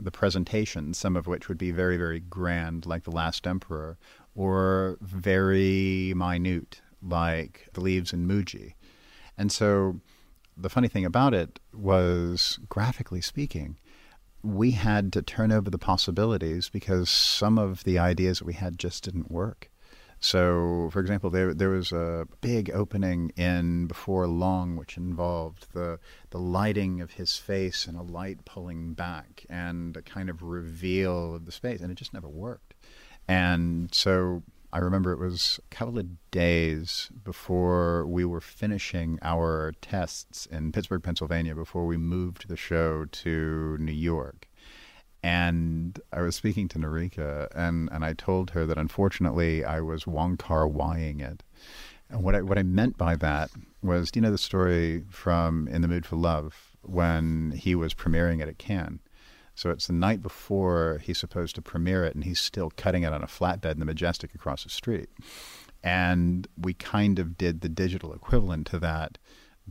the 0.00 0.10
presentation, 0.10 0.94
some 0.94 1.14
of 1.14 1.26
which 1.26 1.46
would 1.46 1.58
be 1.58 1.72
very, 1.72 1.98
very 1.98 2.20
grand, 2.20 2.86
like 2.86 3.04
The 3.04 3.10
Last 3.10 3.46
Emperor, 3.46 3.98
or 4.34 4.96
very 5.02 6.14
minute, 6.16 6.80
like 7.02 7.68
The 7.74 7.82
Leaves 7.82 8.14
in 8.14 8.26
Muji. 8.26 8.72
And 9.36 9.52
so 9.52 10.00
the 10.56 10.70
funny 10.70 10.88
thing 10.88 11.04
about 11.04 11.34
it 11.34 11.60
was, 11.74 12.58
graphically 12.70 13.20
speaking, 13.20 13.76
we 14.44 14.72
had 14.72 15.12
to 15.14 15.22
turn 15.22 15.50
over 15.50 15.70
the 15.70 15.78
possibilities 15.78 16.68
because 16.68 17.08
some 17.08 17.58
of 17.58 17.82
the 17.84 17.98
ideas 17.98 18.38
that 18.38 18.44
we 18.44 18.52
had 18.52 18.78
just 18.78 19.04
didn't 19.04 19.30
work. 19.30 19.70
So, 20.20 20.88
for 20.92 21.00
example, 21.00 21.28
there 21.28 21.52
there 21.52 21.70
was 21.70 21.92
a 21.92 22.26
big 22.40 22.70
opening 22.70 23.30
in 23.36 23.86
Before 23.86 24.26
Long, 24.26 24.76
which 24.76 24.96
involved 24.96 25.66
the 25.72 25.98
the 26.30 26.38
lighting 26.38 27.00
of 27.00 27.12
his 27.12 27.36
face 27.36 27.86
and 27.86 27.96
a 27.96 28.02
light 28.02 28.44
pulling 28.44 28.94
back 28.94 29.44
and 29.50 29.96
a 29.96 30.02
kind 30.02 30.30
of 30.30 30.42
reveal 30.42 31.34
of 31.34 31.44
the 31.44 31.52
space, 31.52 31.80
and 31.80 31.90
it 31.90 31.96
just 31.96 32.14
never 32.14 32.28
worked. 32.28 32.74
And 33.28 33.92
so 33.94 34.42
I 34.74 34.78
remember 34.78 35.12
it 35.12 35.20
was 35.20 35.60
a 35.70 35.72
couple 35.72 36.00
of 36.00 36.30
days 36.32 37.08
before 37.22 38.08
we 38.08 38.24
were 38.24 38.40
finishing 38.40 39.20
our 39.22 39.72
tests 39.80 40.46
in 40.46 40.72
Pittsburgh, 40.72 41.00
Pennsylvania, 41.00 41.54
before 41.54 41.86
we 41.86 41.96
moved 41.96 42.48
the 42.48 42.56
show 42.56 43.04
to 43.04 43.78
New 43.78 43.92
York. 43.92 44.48
And 45.22 46.00
I 46.12 46.22
was 46.22 46.34
speaking 46.34 46.66
to 46.68 46.80
Noriko, 46.80 47.46
and, 47.54 47.88
and 47.92 48.04
I 48.04 48.14
told 48.14 48.50
her 48.50 48.66
that 48.66 48.76
unfortunately 48.76 49.64
I 49.64 49.80
was 49.80 50.08
Wong 50.08 50.36
Kar 50.36 50.66
Waiing 50.66 51.20
it. 51.20 51.44
And 52.10 52.24
what 52.24 52.34
I, 52.34 52.42
what 52.42 52.58
I 52.58 52.64
meant 52.64 52.98
by 52.98 53.14
that 53.14 53.50
was, 53.80 54.10
do 54.10 54.18
you 54.18 54.22
know 54.22 54.32
the 54.32 54.38
story 54.38 55.04
from 55.08 55.68
In 55.68 55.82
the 55.82 55.88
Mood 55.88 56.04
for 56.04 56.16
Love 56.16 56.76
when 56.82 57.52
he 57.52 57.76
was 57.76 57.94
premiering 57.94 58.42
it 58.42 58.48
at 58.48 58.58
Cannes? 58.58 58.98
So 59.54 59.70
it's 59.70 59.86
the 59.86 59.92
night 59.92 60.22
before 60.22 61.00
he's 61.02 61.18
supposed 61.18 61.54
to 61.54 61.62
premiere 61.62 62.04
it, 62.04 62.14
and 62.14 62.24
he's 62.24 62.40
still 62.40 62.70
cutting 62.76 63.04
it 63.04 63.12
on 63.12 63.22
a 63.22 63.26
flatbed 63.26 63.72
in 63.72 63.78
the 63.78 63.84
Majestic 63.84 64.34
across 64.34 64.64
the 64.64 64.70
street. 64.70 65.08
And 65.82 66.48
we 66.58 66.74
kind 66.74 67.18
of 67.18 67.36
did 67.36 67.60
the 67.60 67.68
digital 67.68 68.12
equivalent 68.12 68.66
to 68.68 68.78
that 68.80 69.18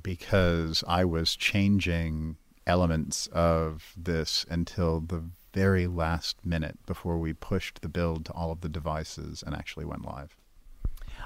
because 0.02 0.84
I 0.88 1.06
was 1.06 1.36
changing 1.36 2.38
elements 2.66 3.28
of 3.28 3.94
this 3.98 4.46
until 4.50 5.02
the 5.02 5.24
very 5.54 5.88
last 5.88 6.46
minute 6.46 6.80
before 6.86 7.18
we 7.18 7.34
pushed 7.34 7.82
the 7.82 7.90
build 7.90 8.26
to 8.26 8.34
all 8.34 8.52
of 8.52 8.62
the 8.62 8.70
devices 8.70 9.44
and 9.46 9.56
actually 9.56 9.86
went 9.86 10.06
live. 10.06 10.36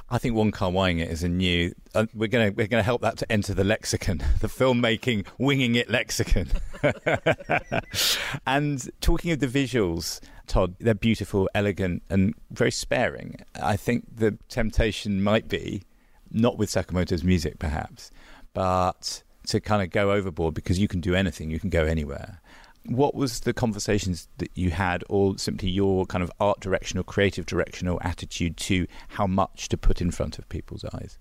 I 0.09 0.17
think 0.17 0.35
Wong 0.35 0.51
Kar 0.51 0.69
Waiing 0.69 0.99
it 0.99 1.09
is 1.09 1.23
a 1.23 1.29
new. 1.29 1.73
Uh, 1.93 2.05
we're 2.13 2.27
going 2.27 2.49
to 2.49 2.55
we're 2.55 2.67
going 2.67 2.79
to 2.79 2.85
help 2.85 3.01
that 3.01 3.17
to 3.17 3.31
enter 3.31 3.53
the 3.53 3.63
lexicon, 3.63 4.17
the 4.39 4.47
filmmaking 4.47 5.25
winging 5.37 5.75
it 5.75 5.89
lexicon. 5.89 6.47
and 8.47 8.89
talking 9.01 9.31
of 9.31 9.39
the 9.39 9.47
visuals, 9.47 10.19
Todd, 10.47 10.75
they're 10.79 10.93
beautiful, 10.93 11.49
elegant, 11.53 12.03
and 12.09 12.33
very 12.51 12.71
sparing. 12.71 13.41
I 13.61 13.75
think 13.75 14.05
the 14.15 14.37
temptation 14.49 15.21
might 15.21 15.47
be, 15.47 15.83
not 16.31 16.57
with 16.57 16.69
Sakamoto's 16.69 17.23
music 17.23 17.59
perhaps, 17.59 18.11
but 18.53 19.23
to 19.47 19.59
kind 19.59 19.81
of 19.81 19.89
go 19.91 20.11
overboard 20.11 20.53
because 20.53 20.79
you 20.79 20.87
can 20.87 20.99
do 20.99 21.15
anything, 21.15 21.49
you 21.49 21.59
can 21.59 21.69
go 21.69 21.85
anywhere 21.85 22.41
what 22.87 23.15
was 23.15 23.41
the 23.41 23.53
conversations 23.53 24.27
that 24.37 24.51
you 24.55 24.71
had, 24.71 25.03
or 25.09 25.37
simply 25.37 25.69
your 25.69 26.05
kind 26.05 26.23
of 26.23 26.31
art 26.39 26.59
direction 26.59 26.99
or 26.99 27.03
creative 27.03 27.45
direction 27.45 27.87
or 27.87 27.99
attitude 28.05 28.57
to 28.57 28.87
how 29.09 29.27
much 29.27 29.69
to 29.69 29.77
put 29.77 30.01
in 30.01 30.11
front 30.11 30.39
of 30.39 30.47
people's 30.49 30.85
eyes? 30.85 31.17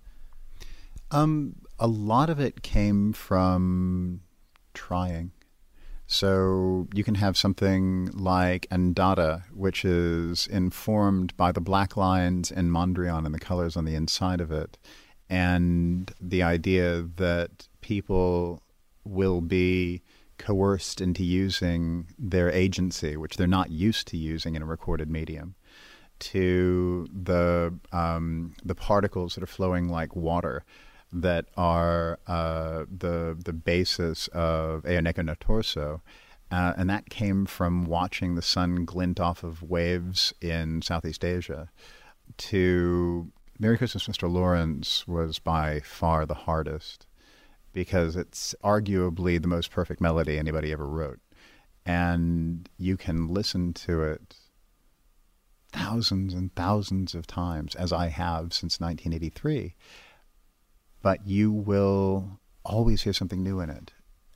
Um, 1.10 1.56
a 1.78 1.86
lot 1.86 2.30
of 2.30 2.40
it 2.40 2.62
came 2.62 3.12
from 3.12 4.20
trying. 4.74 5.32
So 6.06 6.86
you 6.94 7.02
can 7.02 7.16
have 7.16 7.36
something 7.36 8.10
like 8.12 8.68
Andata, 8.70 9.42
which 9.52 9.84
is 9.84 10.46
informed 10.46 11.36
by 11.36 11.50
the 11.50 11.60
black 11.60 11.96
lines 11.96 12.52
in 12.52 12.70
Mondrian 12.70 13.26
and 13.26 13.34
the 13.34 13.40
colors 13.40 13.76
on 13.76 13.84
the 13.84 13.96
inside 13.96 14.40
of 14.40 14.52
it, 14.52 14.78
and 15.28 16.12
the 16.20 16.44
idea 16.44 17.02
that 17.16 17.66
people 17.80 18.62
will 19.04 19.40
be 19.40 20.02
coerced 20.38 21.00
into 21.00 21.24
using 21.24 22.06
their 22.18 22.50
agency, 22.50 23.16
which 23.16 23.36
they're 23.36 23.46
not 23.46 23.70
used 23.70 24.08
to 24.08 24.16
using 24.16 24.54
in 24.54 24.62
a 24.62 24.66
recorded 24.66 25.10
medium, 25.10 25.54
to 26.18 27.06
the 27.12 27.74
um, 27.92 28.54
the 28.64 28.74
particles 28.74 29.34
that 29.34 29.42
are 29.42 29.48
flowing 29.48 29.88
like 29.88 30.16
water 30.16 30.64
that 31.12 31.46
are 31.56 32.18
uh, 32.26 32.84
the 32.90 33.36
the 33.44 33.52
basis 33.52 34.28
of 34.28 34.82
Eoneko 34.82 35.24
no 35.24 35.34
Torso. 35.38 36.02
Uh, 36.50 36.72
and 36.76 36.88
that 36.88 37.10
came 37.10 37.44
from 37.44 37.84
watching 37.86 38.36
the 38.36 38.42
sun 38.42 38.84
glint 38.84 39.18
off 39.18 39.42
of 39.42 39.62
waves 39.62 40.32
in 40.40 40.80
Southeast 40.80 41.24
Asia. 41.24 41.68
To 42.36 43.32
Merry 43.58 43.76
Christmas, 43.76 44.06
Mr. 44.06 44.30
Lawrence 44.30 45.08
was 45.08 45.40
by 45.40 45.80
far 45.80 46.24
the 46.24 46.34
hardest 46.34 47.06
because 47.76 48.16
it's 48.16 48.54
arguably 48.64 49.40
the 49.40 49.46
most 49.46 49.70
perfect 49.70 50.00
melody 50.00 50.38
anybody 50.38 50.72
ever 50.72 50.86
wrote. 50.86 51.20
And 51.84 52.66
you 52.78 52.96
can 52.96 53.28
listen 53.28 53.74
to 53.74 54.02
it 54.02 54.34
thousands 55.74 56.32
and 56.32 56.54
thousands 56.54 57.14
of 57.14 57.26
times, 57.26 57.74
as 57.74 57.92
I 57.92 58.06
have 58.08 58.54
since 58.54 58.80
1983. 58.80 59.74
But 61.02 61.26
you 61.26 61.52
will 61.52 62.40
always 62.64 63.02
hear 63.02 63.12
something 63.12 63.42
new 63.42 63.60
in 63.60 63.68
it. 63.68 63.92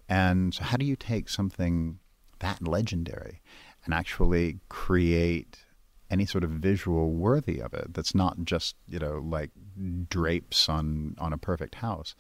And 0.07 0.53
so, 0.53 0.63
how 0.63 0.77
do 0.77 0.85
you 0.85 0.95
take 0.95 1.31
something 1.31 1.99
that 2.41 2.69
legendary 2.69 3.41
and 3.87 3.95
actually 3.95 4.61
create 4.69 5.65
any 6.11 6.27
sort 6.27 6.45
of 6.45 6.51
visual 6.51 7.13
worthy 7.13 7.63
of 7.63 7.73
it 7.73 7.95
that's 7.95 8.15
not 8.15 8.45
just, 8.45 8.77
you 8.87 8.99
know, 8.99 9.25
like 9.25 9.51
drapes 10.11 10.69
on, 10.69 11.17
on 11.19 11.33
a 11.33 11.39
perfect 11.39 11.77
house? 11.77 12.15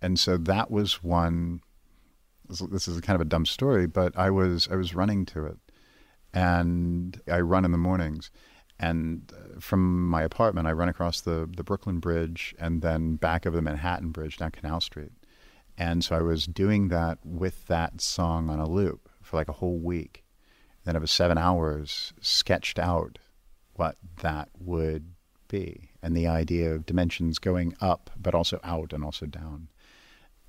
And 0.00 0.18
so 0.18 0.36
that 0.36 0.70
was 0.70 1.02
one. 1.02 1.60
This 2.48 2.88
is 2.88 3.00
kind 3.02 3.14
of 3.14 3.20
a 3.20 3.28
dumb 3.28 3.44
story, 3.44 3.86
but 3.86 4.16
I 4.16 4.30
was 4.30 4.68
I 4.70 4.76
was 4.76 4.94
running 4.94 5.26
to 5.26 5.46
it, 5.46 5.58
and 6.32 7.20
I 7.30 7.40
run 7.40 7.64
in 7.64 7.72
the 7.72 7.78
mornings, 7.78 8.30
and 8.78 9.30
uh, 9.34 9.60
from 9.60 10.08
my 10.08 10.22
apartment 10.22 10.66
I 10.66 10.72
run 10.72 10.88
across 10.88 11.20
the 11.20 11.48
the 11.56 11.64
Brooklyn 11.64 12.00
Bridge 12.00 12.54
and 12.58 12.80
then 12.82 13.16
back 13.16 13.46
over 13.46 13.56
the 13.56 13.62
Manhattan 13.62 14.10
Bridge 14.10 14.38
down 14.38 14.50
Canal 14.50 14.80
Street, 14.80 15.12
and 15.76 16.02
so 16.02 16.16
I 16.16 16.22
was 16.22 16.46
doing 16.46 16.88
that 16.88 17.18
with 17.24 17.66
that 17.66 18.00
song 18.00 18.48
on 18.48 18.58
a 18.58 18.68
loop 18.68 19.08
for 19.20 19.36
like 19.36 19.48
a 19.48 19.54
whole 19.54 19.78
week. 19.78 20.24
Then 20.84 20.96
it 20.96 21.00
was 21.00 21.10
seven 21.10 21.36
hours 21.36 22.14
sketched 22.20 22.78
out 22.78 23.18
what 23.74 23.96
that 24.22 24.48
would 24.58 25.12
be 25.48 25.90
and 26.02 26.16
the 26.16 26.26
idea 26.26 26.74
of 26.74 26.86
dimensions 26.86 27.38
going 27.38 27.74
up 27.80 28.10
but 28.20 28.34
also 28.34 28.60
out 28.62 28.92
and 28.92 29.04
also 29.04 29.26
down. 29.26 29.68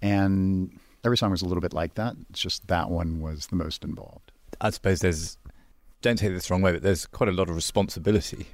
And 0.01 0.79
every 1.03 1.17
song 1.17 1.31
was 1.31 1.41
a 1.41 1.45
little 1.45 1.61
bit 1.61 1.73
like 1.73 1.95
that. 1.95 2.15
It's 2.29 2.39
just 2.39 2.67
that 2.67 2.89
one 2.89 3.21
was 3.21 3.47
the 3.47 3.55
most 3.55 3.83
involved. 3.83 4.31
I 4.61 4.69
suppose 4.71 4.99
there's, 4.99 5.37
don't 6.01 6.17
take 6.17 6.31
this 6.31 6.47
the 6.47 6.53
wrong 6.53 6.61
way, 6.61 6.73
but 6.73 6.81
there's 6.81 7.05
quite 7.05 7.29
a 7.29 7.33
lot 7.33 7.49
of 7.49 7.55
responsibility, 7.55 8.47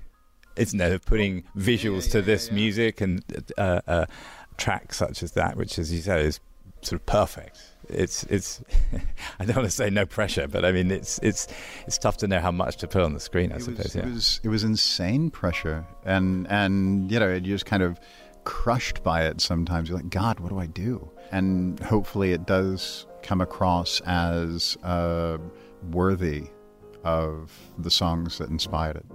isn't 0.56 0.78
there, 0.78 0.94
of 0.94 1.06
putting 1.06 1.44
visuals 1.58 2.08
yeah, 2.08 2.12
to 2.14 2.22
this 2.22 2.48
yeah. 2.48 2.56
music 2.56 3.02
and 3.02 3.24
uh, 3.58 3.82
uh, 3.88 4.06
tracks 4.58 4.98
such 4.98 5.24
as 5.24 5.32
that, 5.34 5.58
which, 5.58 5.80
as 5.80 5.92
you 5.94 6.02
say, 6.02 6.26
is 6.26 6.40
sort 6.82 7.02
of 7.02 7.06
perfect. 7.06 7.60
It's 7.90 8.24
it's. 8.26 8.64
I 9.40 9.46
don't 9.46 9.58
want 9.58 9.68
to 9.68 9.76
say 9.76 9.90
no 9.90 10.06
pressure, 10.06 10.48
but 10.48 10.66
I 10.66 10.72
mean 10.72 10.90
it's 10.92 11.20
it's 11.20 11.48
it's 11.86 11.98
tough 11.98 12.18
to 12.18 12.28
know 12.28 12.40
how 12.40 12.52
much 12.52 12.78
to 12.78 12.88
put 12.88 13.04
on 13.04 13.14
the 13.14 13.20
screen. 13.20 13.52
I 13.52 13.58
it 13.58 13.62
suppose. 13.64 13.84
Was, 13.84 13.96
yeah. 13.96 14.02
It 14.04 14.14
was 14.14 14.40
it 14.44 14.50
was 14.50 14.64
insane 14.64 15.30
pressure, 15.30 15.86
and 16.04 16.48
and 16.50 17.12
you 17.12 17.20
know 17.20 17.34
you 17.34 17.42
just 17.42 17.66
kind 17.66 17.84
of 17.84 18.00
crushed 18.46 19.04
by 19.04 19.26
it 19.26 19.42
sometimes. 19.42 19.90
You're 19.90 19.98
like, 19.98 20.10
God, 20.10 20.40
what 20.40 20.50
do 20.50 20.60
I 20.60 20.68
do? 20.68 21.10
And 21.32 21.80
hopefully 21.82 22.32
it 22.32 22.46
does 22.46 23.06
come 23.22 23.42
across 23.42 24.02
as 24.02 24.78
uh, 24.84 25.38
worthy 25.92 26.48
of 27.04 27.52
the 27.78 27.92
songs 27.92 28.38
that 28.38 28.50
inspired 28.50 28.96
it. 28.98 29.06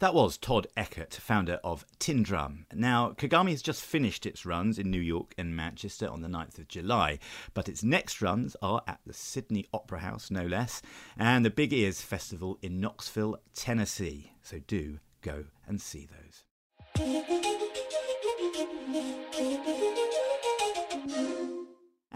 That 0.00 0.14
was 0.14 0.38
Todd 0.38 0.68
Eckert, 0.76 1.14
founder 1.14 1.58
of 1.64 1.84
Tin 1.98 2.22
Drum. 2.22 2.66
Now, 2.72 3.10
Kagami 3.18 3.50
has 3.50 3.62
just 3.62 3.82
finished 3.82 4.26
its 4.26 4.46
runs 4.46 4.78
in 4.78 4.92
New 4.92 5.00
York 5.00 5.34
and 5.36 5.56
Manchester 5.56 6.08
on 6.08 6.22
the 6.22 6.28
9th 6.28 6.58
of 6.58 6.68
July, 6.68 7.18
but 7.52 7.68
its 7.68 7.82
next 7.82 8.22
runs 8.22 8.54
are 8.62 8.80
at 8.86 9.00
the 9.04 9.12
Sydney 9.12 9.66
Opera 9.74 9.98
House, 9.98 10.30
no 10.30 10.46
less, 10.46 10.82
and 11.18 11.44
the 11.44 11.50
Big 11.50 11.72
Ears 11.72 12.00
Festival 12.00 12.58
in 12.62 12.78
Knoxville, 12.78 13.40
Tennessee. 13.54 14.30
So 14.40 14.60
do 14.68 15.00
go 15.20 15.46
and 15.66 15.80
see 15.80 16.06
those. 16.06 16.44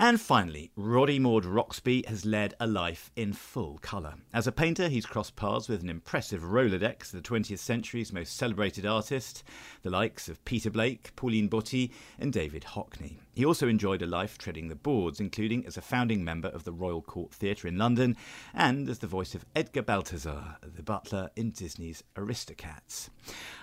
And 0.03 0.21
finally, 0.21 0.73
Roddy 0.75 1.21
Maude-Roxby 1.21 2.07
has 2.09 2.27
led 2.27 2.55
a 2.59 2.67
life 2.67 3.13
in 3.15 3.33
full 3.33 3.79
colour. 3.83 4.15
As 4.35 4.49
a 4.49 4.51
painter, 4.51 4.89
he's 4.89 5.07
crossed 5.07 5.37
paths 5.37 5.69
with 5.69 5.81
an 5.81 5.89
impressive 5.89 6.43
Rolodex 6.43 7.15
of 7.15 7.23
the 7.23 7.29
20th 7.29 7.61
century's 7.61 8.13
most 8.13 8.37
celebrated 8.37 8.85
artists, 8.85 9.45
the 9.83 9.91
likes 9.91 10.29
of 10.29 10.45
Peter 10.45 10.73
Blake, 10.73 11.15
Pauline 11.15 11.49
Boty, 11.49 11.93
and 12.19 12.33
David 12.33 12.65
Hockney. 12.65 13.19
He 13.35 13.45
also 13.47 13.69
enjoyed 13.69 14.03
a 14.03 14.07
life 14.07 14.37
treading 14.37 14.69
the 14.69 14.75
boards, 14.75 15.21
including 15.21 15.65
as 15.67 15.77
a 15.77 15.81
founding 15.81 16.25
member 16.25 16.49
of 16.49 16.65
the 16.65 16.73
Royal 16.73 17.01
Court 17.01 17.33
Theatre 17.33 17.69
in 17.69 17.79
London 17.79 18.17
and 18.53 18.89
as 18.91 18.99
the 18.99 19.07
voice 19.07 19.37
of 19.37 19.47
Edgar 19.55 19.83
Balthazar, 19.83 20.57
the 20.63 20.83
butler 20.83 21.31
in 21.37 21.53
Disney's 21.53 22.03
Aristocats. 22.17 23.09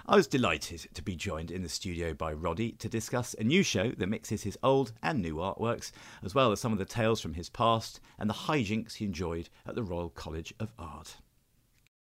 I 0.08 0.16
was 0.16 0.26
delighted 0.26 0.88
to 0.96 1.04
be 1.04 1.16
joined 1.16 1.52
in 1.52 1.62
the 1.62 1.70
studio 1.70 2.16
by 2.16 2.34
Roddy 2.34 2.72
to 2.74 2.90
discuss 2.90 3.36
a 3.36 3.44
new 3.44 3.62
show 3.62 3.92
that 3.92 4.10
mixes 4.10 4.42
his 4.42 4.58
old 4.64 4.94
and 5.04 5.22
new 5.22 5.36
artworks, 5.36 5.92
as 6.30 6.36
well 6.36 6.52
as 6.52 6.60
some 6.60 6.72
of 6.72 6.78
the 6.78 6.86
tales 6.86 7.20
from 7.20 7.34
his 7.34 7.50
past 7.50 8.00
and 8.20 8.30
the 8.30 8.36
hijinks 8.36 8.94
he 8.98 9.06
enjoyed 9.06 9.50
at 9.66 9.74
the 9.74 9.82
Royal 9.82 10.10
College 10.10 10.54
of 10.60 10.72
Art. 10.78 11.16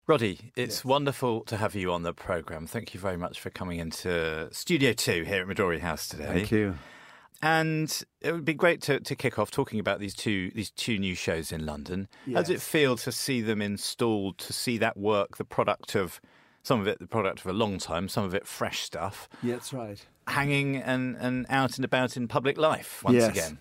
Roddy, 0.07 0.53
it's 0.57 0.81
yes. 0.81 0.85
wonderful 0.85 1.41
to 1.45 1.57
have 1.57 1.75
you 1.75 1.91
on 1.91 2.03
the 2.03 2.13
programme. 2.13 2.67
Thank 2.67 2.93
you 2.93 3.01
very 3.01 3.17
much 3.17 3.41
for 3.41 3.49
coming 3.49 3.79
into 3.79 4.47
Studio 4.53 4.93
2 4.93 5.23
here 5.23 5.41
at 5.41 5.49
Midori 5.49 5.81
House 5.81 6.07
today. 6.07 6.27
Thank 6.27 6.51
you. 6.51 6.75
And 7.41 8.03
it 8.21 8.33
would 8.33 8.45
be 8.45 8.53
great 8.53 8.83
to, 8.83 9.01
to 9.01 9.17
kick 9.17 9.39
off 9.39 9.51
talking 9.51 9.81
about 9.81 10.01
these 10.01 10.13
two 10.15 10.51
these 10.51 10.71
two 10.71 10.99
new 10.99 11.15
shows 11.15 11.51
in 11.51 11.65
London. 11.65 12.07
Yes. 12.27 12.35
How 12.35 12.43
does 12.43 12.51
it 12.51 12.61
feel 12.61 12.99
to 12.99 13.11
see 13.11 13.41
them 13.41 13.63
installed, 13.63 14.37
to 14.37 14.53
see 14.53 14.77
that 14.77 14.99
work, 14.99 15.39
the 15.39 15.47
product 15.47 15.95
of 15.95 16.21
some 16.63 16.79
of 16.79 16.87
it 16.87 16.99
the 16.99 17.07
product 17.07 17.41
of 17.41 17.47
a 17.47 17.55
long 17.55 17.79
time, 17.79 18.07
some 18.07 18.25
of 18.25 18.35
it 18.35 18.47
fresh 18.47 18.81
stuff. 18.81 19.31
Yeah, 19.43 19.55
that's 19.55 19.73
right. 19.73 20.05
Hanging 20.27 20.77
and, 20.77 21.17
and 21.17 21.47
out 21.49 21.77
and 21.77 21.87
about 21.87 22.19
in 22.19 22.29
public 22.29 22.59
life 22.59 23.03
once 23.03 23.17
yes. 23.17 23.31
again. 23.31 23.59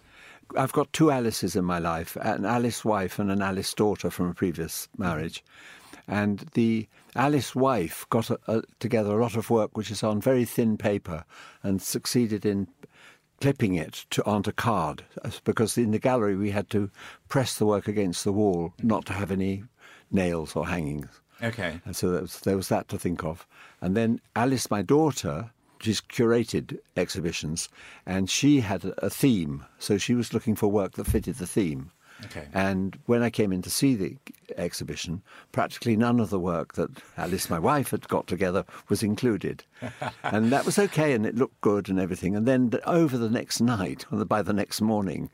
I've 0.57 0.73
got 0.73 0.91
two 0.93 1.11
Alices 1.11 1.55
in 1.55 1.65
my 1.65 1.79
life, 1.79 2.17
an 2.21 2.45
Alice 2.45 2.83
wife 2.83 3.19
and 3.19 3.31
an 3.31 3.41
Alice 3.41 3.73
daughter 3.73 4.09
from 4.09 4.29
a 4.29 4.33
previous 4.33 4.87
marriage. 4.97 5.43
And 6.07 6.39
the 6.53 6.87
Alice 7.15 7.55
wife 7.55 8.05
got 8.09 8.29
a, 8.29 8.39
a, 8.47 8.61
together 8.79 9.17
a 9.17 9.21
lot 9.21 9.35
of 9.35 9.49
work 9.49 9.77
which 9.77 9.91
is 9.91 10.03
on 10.03 10.21
very 10.21 10.45
thin 10.45 10.77
paper 10.77 11.23
and 11.61 11.81
succeeded 11.81 12.45
in 12.45 12.67
clipping 13.41 13.75
it 13.75 14.05
to, 14.09 14.25
onto 14.25 14.51
card 14.51 15.03
because 15.43 15.77
in 15.77 15.91
the 15.91 15.99
gallery 15.99 16.35
we 16.35 16.51
had 16.51 16.69
to 16.71 16.89
press 17.29 17.55
the 17.55 17.65
work 17.65 17.87
against 17.87 18.23
the 18.23 18.33
wall 18.33 18.73
not 18.81 19.05
to 19.05 19.13
have 19.13 19.31
any 19.31 19.63
nails 20.11 20.55
or 20.55 20.67
hangings. 20.67 21.21
Okay. 21.41 21.79
And 21.85 21.95
so 21.95 22.09
there 22.11 22.21
was, 22.21 22.39
there 22.41 22.57
was 22.57 22.67
that 22.69 22.89
to 22.89 22.97
think 22.97 23.23
of. 23.23 23.47
And 23.81 23.95
then 23.95 24.19
Alice, 24.35 24.69
my 24.69 24.81
daughter, 24.81 25.51
she's 25.79 26.01
curated 26.01 26.79
exhibitions 26.97 27.69
and 28.05 28.29
she 28.29 28.59
had 28.61 28.85
a 28.97 29.09
theme. 29.09 29.65
So 29.77 29.97
she 29.97 30.13
was 30.13 30.33
looking 30.33 30.55
for 30.55 30.67
work 30.67 30.93
that 30.93 31.07
fitted 31.07 31.35
the 31.35 31.47
theme. 31.47 31.91
Okay. 32.25 32.47
And 32.53 32.97
when 33.05 33.23
I 33.23 33.29
came 33.29 33.53
in 33.53 33.61
to 33.61 33.69
see 33.69 33.95
the 33.95 34.17
exhibition, 34.57 35.21
practically 35.51 35.95
none 35.95 36.19
of 36.19 36.29
the 36.29 36.39
work 36.39 36.73
that 36.73 36.89
Alice, 37.17 37.49
my 37.49 37.59
wife, 37.59 37.91
had 37.91 38.07
got 38.09 38.27
together 38.27 38.65
was 38.89 39.03
included. 39.03 39.63
and 40.23 40.51
that 40.51 40.65
was 40.65 40.77
okay 40.77 41.13
and 41.13 41.25
it 41.25 41.35
looked 41.35 41.61
good 41.61 41.87
and 41.89 41.99
everything. 41.99 42.35
And 42.35 42.45
then 42.45 42.71
over 42.85 43.17
the 43.17 43.29
next 43.29 43.61
night, 43.61 44.05
by 44.11 44.41
the 44.41 44.53
next 44.53 44.81
morning, 44.81 45.29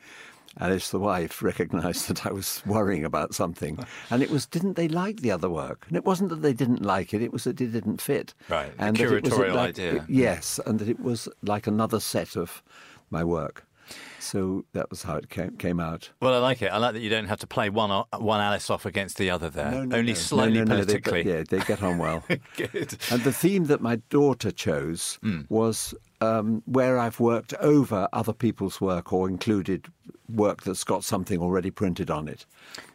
Alice, 0.59 0.89
the 0.89 0.99
wife, 0.99 1.41
recognised 1.41 2.07
that 2.07 2.25
I 2.25 2.31
was 2.31 2.61
worrying 2.65 3.03
about 3.03 3.33
something, 3.33 3.79
and 4.09 4.23
it 4.23 4.29
was 4.29 4.45
didn't 4.45 4.73
they 4.73 4.87
like 4.87 5.21
the 5.21 5.31
other 5.31 5.49
work? 5.49 5.85
And 5.87 5.97
it 5.97 6.05
wasn't 6.05 6.29
that 6.29 6.41
they 6.41 6.53
didn't 6.53 6.81
like 6.81 7.13
it; 7.13 7.21
it 7.21 7.33
was 7.33 7.43
that 7.43 7.59
it 7.61 7.71
didn't 7.71 8.01
fit. 8.01 8.33
Right, 8.49 8.71
and 8.77 8.95
the 8.95 9.03
curatorial 9.03 9.55
like, 9.55 9.69
idea. 9.69 10.05
Yes, 10.07 10.59
and 10.65 10.79
that 10.79 10.89
it 10.89 10.99
was 10.99 11.27
like 11.41 11.67
another 11.67 11.99
set 11.99 12.35
of 12.35 12.63
my 13.09 13.23
work. 13.23 13.65
So 14.19 14.65
that 14.73 14.89
was 14.89 15.03
how 15.03 15.17
it 15.17 15.29
came, 15.29 15.55
came 15.57 15.79
out. 15.79 16.09
Well, 16.19 16.33
I 16.33 16.39
like 16.39 16.61
it. 16.63 16.67
I 16.67 16.77
like 16.77 16.93
that 16.93 17.01
you 17.01 17.09
don't 17.09 17.27
have 17.27 17.39
to 17.41 17.47
play 17.47 17.69
one 17.69 18.03
one 18.17 18.41
Alice 18.41 18.69
off 18.69 18.85
against 18.85 19.17
the 19.17 19.29
other 19.29 19.49
there. 19.49 19.69
No, 19.69 19.85
no, 19.85 19.97
Only 19.97 20.13
no. 20.13 20.17
slightly 20.17 20.65
politically. 20.65 21.23
They, 21.23 21.37
yeah, 21.37 21.43
they 21.47 21.59
get 21.59 21.83
on 21.83 21.99
well. 21.99 22.23
Good. 22.57 22.97
And 23.11 23.23
the 23.23 23.31
theme 23.31 23.65
that 23.65 23.81
my 23.81 23.97
daughter 24.09 24.51
chose 24.51 25.19
mm. 25.23 25.45
was 25.49 25.93
um, 26.21 26.63
where 26.65 26.97
I've 26.97 27.19
worked 27.19 27.53
over 27.55 28.07
other 28.13 28.33
people's 28.33 28.81
work 28.81 29.13
or 29.13 29.29
included 29.29 29.87
work 30.33 30.63
that's 30.63 30.83
got 30.83 31.03
something 31.03 31.39
already 31.39 31.71
printed 31.71 32.09
on 32.09 32.27
it. 32.27 32.45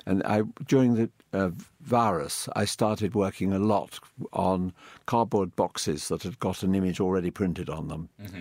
And 0.07 0.23
I, 0.25 0.43
during 0.67 0.95
the 0.95 1.11
uh, 1.33 1.51
virus, 1.81 2.49
I 2.57 2.65
started 2.65 3.15
working 3.15 3.53
a 3.53 3.59
lot 3.59 3.99
on 4.33 4.73
cardboard 5.07 5.55
boxes 5.57 6.09
that 6.09 6.23
had 6.23 6.39
got 6.41 6.63
an 6.63 6.75
image 6.75 7.01
already 7.01 7.31
printed 7.31 7.71
on 7.71 7.89
them. 7.89 8.09
Mm-hmm. 8.23 8.41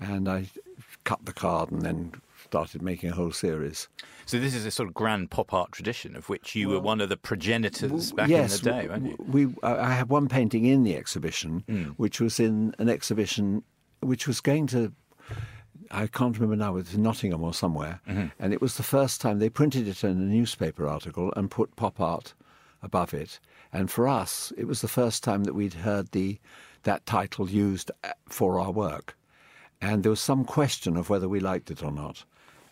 And 0.00 0.28
I 0.28 0.46
cut 1.04 1.24
the 1.24 1.32
card 1.32 1.70
and 1.72 1.82
then 1.82 2.12
started 2.44 2.82
making 2.82 3.10
a 3.10 3.14
whole 3.14 3.32
series. 3.32 3.88
So 4.26 4.38
this 4.38 4.54
is 4.54 4.64
a 4.64 4.70
sort 4.70 4.88
of 4.88 4.94
grand 4.94 5.30
pop 5.30 5.52
art 5.52 5.72
tradition 5.72 6.14
of 6.14 6.28
which 6.28 6.54
you 6.54 6.68
well, 6.68 6.78
were 6.78 6.82
one 6.82 7.00
of 7.00 7.08
the 7.08 7.16
progenitors 7.16 8.12
back 8.12 8.28
yes, 8.28 8.58
in 8.58 8.64
the 8.64 8.70
day, 8.70 8.88
weren't 8.88 9.06
you? 9.06 9.16
We, 9.26 9.54
I 9.62 9.92
have 9.92 10.10
one 10.10 10.28
painting 10.28 10.64
in 10.64 10.84
the 10.84 10.96
exhibition, 10.96 11.64
mm. 11.68 11.94
which 11.96 12.20
was 12.20 12.38
in 12.38 12.74
an 12.78 12.88
exhibition 12.88 13.62
which 14.00 14.26
was 14.28 14.40
going 14.40 14.66
to. 14.68 14.92
I 15.90 16.06
can't 16.06 16.34
remember 16.38 16.56
now, 16.56 16.72
it 16.72 16.84
was 16.84 16.94
in 16.94 17.02
Nottingham 17.02 17.42
or 17.42 17.54
somewhere. 17.54 18.00
Mm-hmm. 18.08 18.26
And 18.38 18.52
it 18.52 18.60
was 18.60 18.76
the 18.76 18.82
first 18.82 19.20
time 19.20 19.38
they 19.38 19.48
printed 19.48 19.88
it 19.88 20.04
in 20.04 20.10
a 20.10 20.14
newspaper 20.14 20.86
article 20.86 21.32
and 21.36 21.50
put 21.50 21.76
pop 21.76 22.00
art 22.00 22.34
above 22.82 23.14
it. 23.14 23.40
And 23.72 23.90
for 23.90 24.06
us, 24.08 24.52
it 24.56 24.66
was 24.66 24.80
the 24.80 24.88
first 24.88 25.22
time 25.22 25.44
that 25.44 25.54
we'd 25.54 25.74
heard 25.74 26.12
the 26.12 26.38
that 26.84 27.04
title 27.06 27.50
used 27.50 27.90
uh, 28.04 28.12
for 28.28 28.60
our 28.60 28.70
work 28.70 29.16
and 29.80 30.02
there 30.02 30.10
was 30.10 30.20
some 30.20 30.44
question 30.44 30.96
of 30.96 31.08
whether 31.08 31.28
we 31.28 31.40
liked 31.40 31.70
it 31.70 31.82
or 31.82 31.92
not. 31.92 32.24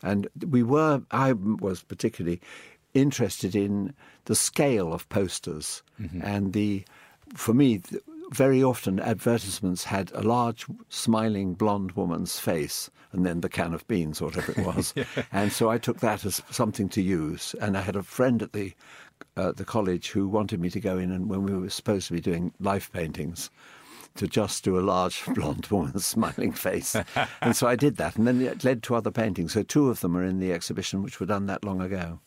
And 0.03 0.29
we 0.49 0.63
were, 0.63 1.03
I 1.11 1.33
was 1.33 1.83
particularly 1.83 2.41
interested 2.95 3.55
in 3.55 3.95
the 4.25 4.35
scale 4.35 4.93
of 4.93 5.09
posters 5.09 5.83
mm-hmm. 6.01 6.21
and 6.23 6.53
the, 6.53 6.85
for 7.35 7.55
me, 7.55 7.83
very 8.33 8.63
often 8.63 8.99
advertisements 9.01 9.85
had 9.85 10.11
a 10.13 10.23
large 10.23 10.67
smiling 10.89 11.55
blonde 11.55 11.93
woman's 11.93 12.39
face 12.39 12.91
and 13.13 13.25
then 13.25 13.41
the 13.41 13.49
can 13.49 13.73
of 13.73 13.87
beans 13.89 14.21
or 14.21 14.27
whatever 14.27 14.53
it 14.53 14.67
was. 14.67 14.93
yeah. 14.97 15.05
And 15.33 15.53
so 15.53 15.71
I 15.71 15.79
took 15.79 16.01
that 16.01 16.25
as 16.25 16.43
something 16.51 16.89
to 16.91 17.03
use. 17.03 17.55
And 17.61 17.77
I 17.77 17.81
had 17.81 17.97
a 17.97 18.03
friend 18.03 18.43
at 18.43 18.53
the 18.53 18.73
uh, 19.37 19.53
the 19.53 19.65
college 19.65 20.11
who 20.11 20.29
wanted 20.29 20.61
me 20.61 20.69
to 20.69 20.81
go 20.81 20.99
in 20.99 21.11
and 21.11 21.31
when 21.31 21.43
we 21.43 21.55
were 21.55 21.71
supposed 21.71 22.07
to 22.09 22.13
be 22.13 22.21
doing 22.21 22.53
life 22.61 22.93
paintings 22.93 23.51
to 24.17 24.27
just 24.27 24.65
do 24.65 24.79
a 24.79 24.81
large 24.81 25.25
blonde 25.35 25.67
woman's 25.71 26.05
smiling 26.05 26.53
face. 26.53 26.97
and 27.41 27.57
so 27.57 27.67
I 27.67 27.77
did 27.77 27.97
that, 27.97 28.17
and 28.17 28.27
then 28.27 28.41
it 28.41 28.65
led 28.65 28.83
to 28.85 28.95
other 28.95 29.11
paintings. 29.11 29.53
So 29.53 29.63
two 29.63 29.89
of 29.89 30.01
them 30.01 30.17
are 30.17 30.25
in 30.25 30.39
the 30.39 30.53
exhibition, 30.53 31.03
which 31.03 31.21
were 31.21 31.27
done 31.27 31.47
that 31.47 31.65
long 31.65 31.81
ago. 31.81 32.21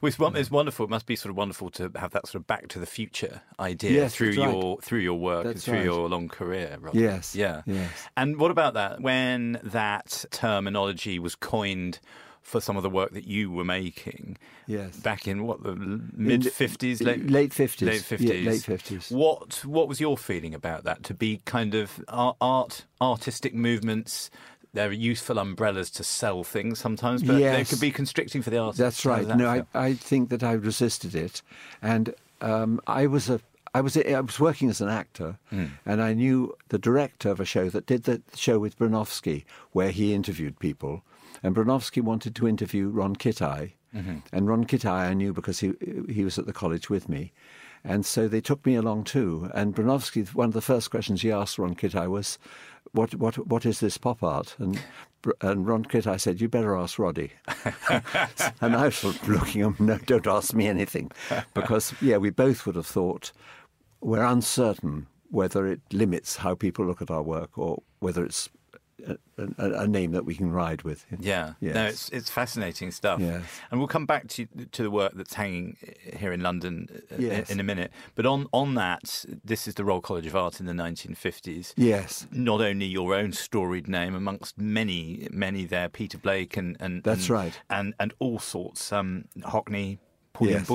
Well, 0.00 0.08
it's, 0.08 0.18
it's, 0.18 0.50
wonderful. 0.50 0.84
It 0.84 0.90
must 0.90 1.06
be 1.06 1.16
sort 1.16 1.30
of 1.30 1.36
wonderful 1.36 1.70
to 1.70 1.90
have 1.96 2.12
that 2.12 2.26
sort 2.26 2.36
of 2.36 2.46
back 2.46 2.68
to 2.68 2.78
the 2.78 2.86
future 2.86 3.42
idea 3.58 3.92
yes, 3.92 4.14
through 4.14 4.30
your 4.30 4.80
through 4.80 5.00
your 5.00 5.18
work 5.18 5.44
that's 5.44 5.54
and 5.54 5.62
through 5.62 5.74
right. 5.74 5.84
your 5.84 6.08
long 6.08 6.28
career. 6.28 6.78
Yes. 6.92 7.34
Yeah. 7.34 7.62
Yes. 7.66 8.08
And 8.16 8.38
what 8.38 8.50
about 8.50 8.74
that? 8.74 9.00
When 9.00 9.60
that 9.62 10.24
terminology 10.30 11.18
was 11.18 11.34
coined 11.34 12.00
for 12.42 12.60
some 12.60 12.76
of 12.76 12.82
the 12.82 12.90
work 12.90 13.12
that 13.12 13.26
you 13.26 13.50
were 13.50 13.64
making. 13.64 14.36
Yes. 14.66 14.96
Back 14.96 15.28
in 15.28 15.44
what 15.44 15.62
the 15.62 15.74
mid 15.76 16.50
fifties, 16.52 17.00
late 17.00 17.28
late 17.30 17.52
fifties, 17.52 17.88
late 17.88 18.02
fifties, 18.02 18.44
yeah, 18.44 18.50
late 18.50 18.62
fifties. 18.62 19.10
What 19.10 19.64
what 19.64 19.88
was 19.88 20.00
your 20.00 20.16
feeling 20.16 20.54
about 20.54 20.84
that? 20.84 21.02
To 21.04 21.14
be 21.14 21.42
kind 21.44 21.74
of 21.74 22.02
art, 22.08 22.84
artistic 23.00 23.54
movements. 23.54 24.30
They're 24.72 24.92
useful 24.92 25.38
umbrellas 25.38 25.90
to 25.92 26.04
sell 26.04 26.44
things 26.44 26.78
sometimes, 26.78 27.22
but 27.22 27.38
yes. 27.38 27.56
they 27.56 27.64
could 27.64 27.80
be 27.80 27.90
constricting 27.90 28.40
for 28.42 28.50
the 28.50 28.58
artist. 28.58 28.78
That's 28.78 29.04
right. 29.04 29.26
That 29.26 29.36
no, 29.36 29.48
I, 29.48 29.64
I 29.74 29.94
think 29.94 30.30
that 30.30 30.42
I 30.42 30.52
resisted 30.52 31.14
it, 31.14 31.42
and 31.82 32.14
um, 32.40 32.80
I 32.86 33.06
was 33.06 33.28
a 33.28 33.40
I 33.74 33.80
was 33.80 33.96
I 33.96 34.20
was 34.20 34.38
working 34.38 34.70
as 34.70 34.80
an 34.80 34.88
actor, 34.88 35.38
mm. 35.52 35.70
and 35.84 36.00
I 36.00 36.14
knew 36.14 36.54
the 36.68 36.78
director 36.78 37.30
of 37.30 37.40
a 37.40 37.44
show 37.44 37.68
that 37.70 37.86
did 37.86 38.04
the 38.04 38.22
show 38.34 38.58
with 38.58 38.78
Bronowski, 38.78 39.44
where 39.72 39.90
he 39.90 40.14
interviewed 40.14 40.58
people, 40.60 41.02
and 41.42 41.54
Bronowski 41.54 42.00
wanted 42.00 42.36
to 42.36 42.46
interview 42.46 42.88
Ron 42.88 43.16
Kitaj, 43.16 43.72
Mm-hmm. 43.94 44.18
And 44.32 44.48
Ron 44.48 44.64
Kitaj 44.64 44.90
I 44.90 45.14
knew 45.14 45.32
because 45.32 45.60
he, 45.60 45.72
he 46.08 46.24
was 46.24 46.38
at 46.38 46.46
the 46.46 46.52
college 46.52 46.88
with 46.88 47.08
me. 47.08 47.32
And 47.82 48.04
so 48.04 48.28
they 48.28 48.40
took 48.40 48.64
me 48.66 48.74
along 48.74 49.04
too. 49.04 49.50
And 49.54 49.74
Bronowski, 49.74 50.34
one 50.34 50.48
of 50.48 50.54
the 50.54 50.60
first 50.60 50.90
questions 50.90 51.22
he 51.22 51.32
asked 51.32 51.58
Ron 51.58 51.74
Kitaj 51.74 52.08
was, 52.08 52.38
what, 52.92 53.14
what, 53.14 53.46
what 53.46 53.66
is 53.66 53.80
this 53.80 53.98
pop 53.98 54.22
art? 54.22 54.56
And, 54.58 54.80
and 55.40 55.66
Ron 55.66 55.84
Kitaj 55.84 56.20
said, 56.20 56.40
you 56.40 56.48
better 56.48 56.76
ask 56.76 56.98
Roddy. 56.98 57.32
and 58.60 58.76
I 58.76 58.84
was 58.86 59.04
looking 59.28 59.62
at 59.62 59.68
him, 59.68 59.76
no, 59.78 59.98
don't 59.98 60.26
ask 60.26 60.54
me 60.54 60.66
anything. 60.66 61.10
Because, 61.54 61.94
yeah, 62.00 62.16
we 62.16 62.30
both 62.30 62.66
would 62.66 62.76
have 62.76 62.86
thought, 62.86 63.32
we're 64.00 64.24
uncertain 64.24 65.06
whether 65.30 65.66
it 65.66 65.80
limits 65.92 66.36
how 66.36 66.54
people 66.54 66.84
look 66.84 67.00
at 67.00 67.10
our 67.10 67.22
work 67.22 67.56
or 67.56 67.82
whether 68.00 68.24
it's 68.24 68.48
a, 69.06 69.16
a, 69.82 69.86
name 69.86 70.12
that 70.12 70.24
we 70.24 70.34
can 70.34 70.50
ride 70.52 70.82
with. 70.82 71.06
Yeah, 71.18 71.54
Yes. 71.60 71.74
no, 71.74 71.86
it's 71.86 72.08
it's 72.10 72.30
fascinating 72.30 72.90
stuff, 72.90 73.20
Yes. 73.20 73.42
and 73.70 73.80
we'll 73.80 73.88
come 73.88 74.06
back 74.06 74.28
to 74.28 74.46
to 74.72 74.82
the 74.82 74.90
work 74.90 75.12
that's 75.14 75.34
hanging 75.34 75.76
here 76.16 76.32
in 76.32 76.40
London 76.40 76.88
uh, 77.10 77.16
Yes. 77.18 77.50
in 77.50 77.60
a 77.60 77.62
minute. 77.62 77.90
But 78.14 78.26
on 78.26 78.46
on 78.52 78.74
that, 78.74 79.24
this 79.44 79.66
is 79.68 79.74
the 79.74 79.84
Royal 79.84 80.00
College 80.00 80.26
of 80.26 80.36
Art 80.36 80.60
in 80.60 80.66
the 80.66 80.72
1950s. 80.74 81.72
Yes. 81.76 82.26
Not 82.30 82.60
only 82.60 82.86
your 82.86 83.14
own 83.14 83.32
storied 83.32 83.88
name 83.88 84.14
amongst 84.14 84.58
many, 84.58 85.28
many 85.30 85.64
there, 85.64 85.88
Peter 85.88 86.18
Blake 86.18 86.56
and 86.56 86.76
and 86.80 87.02
That's 87.02 87.22
and, 87.22 87.30
right. 87.30 87.60
and 87.70 87.94
and 87.98 88.12
all 88.18 88.38
sorts, 88.38 88.92
um, 88.92 89.24
Hockney, 89.40 89.98
Pauline 90.40 90.54
Yes. 90.54 90.66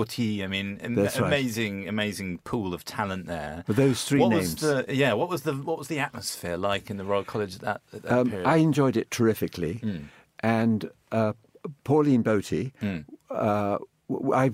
I 0.43 0.47
mean, 0.47 0.77
am- 0.81 0.95
right. 0.95 1.27
amazing, 1.27 1.87
amazing 1.87 2.37
pool 2.39 2.73
of 2.73 2.85
talent 2.85 3.25
there. 3.27 3.63
But 3.67 3.75
those 3.75 4.03
three 4.03 4.19
what 4.19 4.29
names. 4.29 4.61
Was 4.61 4.85
the, 4.85 4.95
yeah, 4.95 5.13
what 5.13 5.29
was 5.29 5.41
the 5.43 5.53
what 5.53 5.77
was 5.77 5.87
the 5.87 5.99
atmosphere 5.99 6.57
like 6.57 6.89
in 6.89 6.97
the 6.97 7.05
Royal 7.05 7.23
College 7.23 7.55
at 7.55 7.61
that, 7.61 7.81
at 7.93 8.03
that 8.03 8.11
Um, 8.11 8.29
period? 8.29 8.47
I 8.47 8.57
enjoyed 8.57 8.95
it 8.97 9.11
terrifically, 9.11 9.81
and 10.39 10.89
uh, 11.11 11.33
Pauline 11.83 12.23
Boty, 12.23 12.71
uh, 13.29 13.77
w- 14.09 14.33
I 14.33 14.51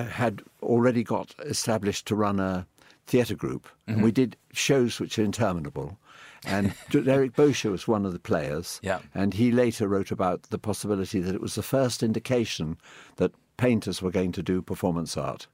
had 0.00 0.42
already 0.62 1.02
got 1.04 1.34
established 1.44 2.06
to 2.06 2.14
run 2.16 2.40
a 2.40 2.66
theatre 3.06 3.36
group, 3.36 3.68
and 3.86 4.02
we 4.02 4.12
did 4.12 4.36
shows 4.52 5.00
which 5.00 5.18
are 5.18 5.24
interminable. 5.24 5.98
And 6.46 6.72
Derek 6.90 7.34
Boshier 7.34 7.70
was 7.72 7.88
one 7.88 8.06
of 8.06 8.12
the 8.12 8.18
players, 8.20 8.78
Yeah. 8.82 9.00
and 9.14 9.34
he 9.34 9.50
later 9.50 9.88
wrote 9.88 10.12
about 10.12 10.42
the 10.50 10.58
possibility 10.58 11.20
that 11.20 11.34
it 11.34 11.40
was 11.40 11.54
the 11.56 11.62
first 11.64 12.02
indication 12.02 12.76
that 13.16 13.32
painters 13.58 14.00
were 14.00 14.10
going 14.10 14.32
to 14.32 14.42
do 14.42 14.62
performance 14.62 15.16
art. 15.16 15.46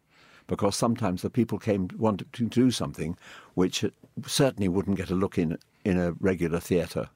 Because 0.46 0.76
sometimes 0.76 1.22
the 1.22 1.30
people 1.30 1.58
came 1.58 1.88
wanted 1.98 2.32
to 2.34 2.46
do 2.46 2.70
something 2.70 3.16
which 3.54 3.84
certainly 4.26 4.68
wouldn't 4.68 4.98
get 4.98 5.10
a 5.10 5.14
look 5.14 5.38
in 5.38 5.58
in 5.84 5.98
a 5.98 6.12
regular 6.12 6.60
theatre 6.60 7.08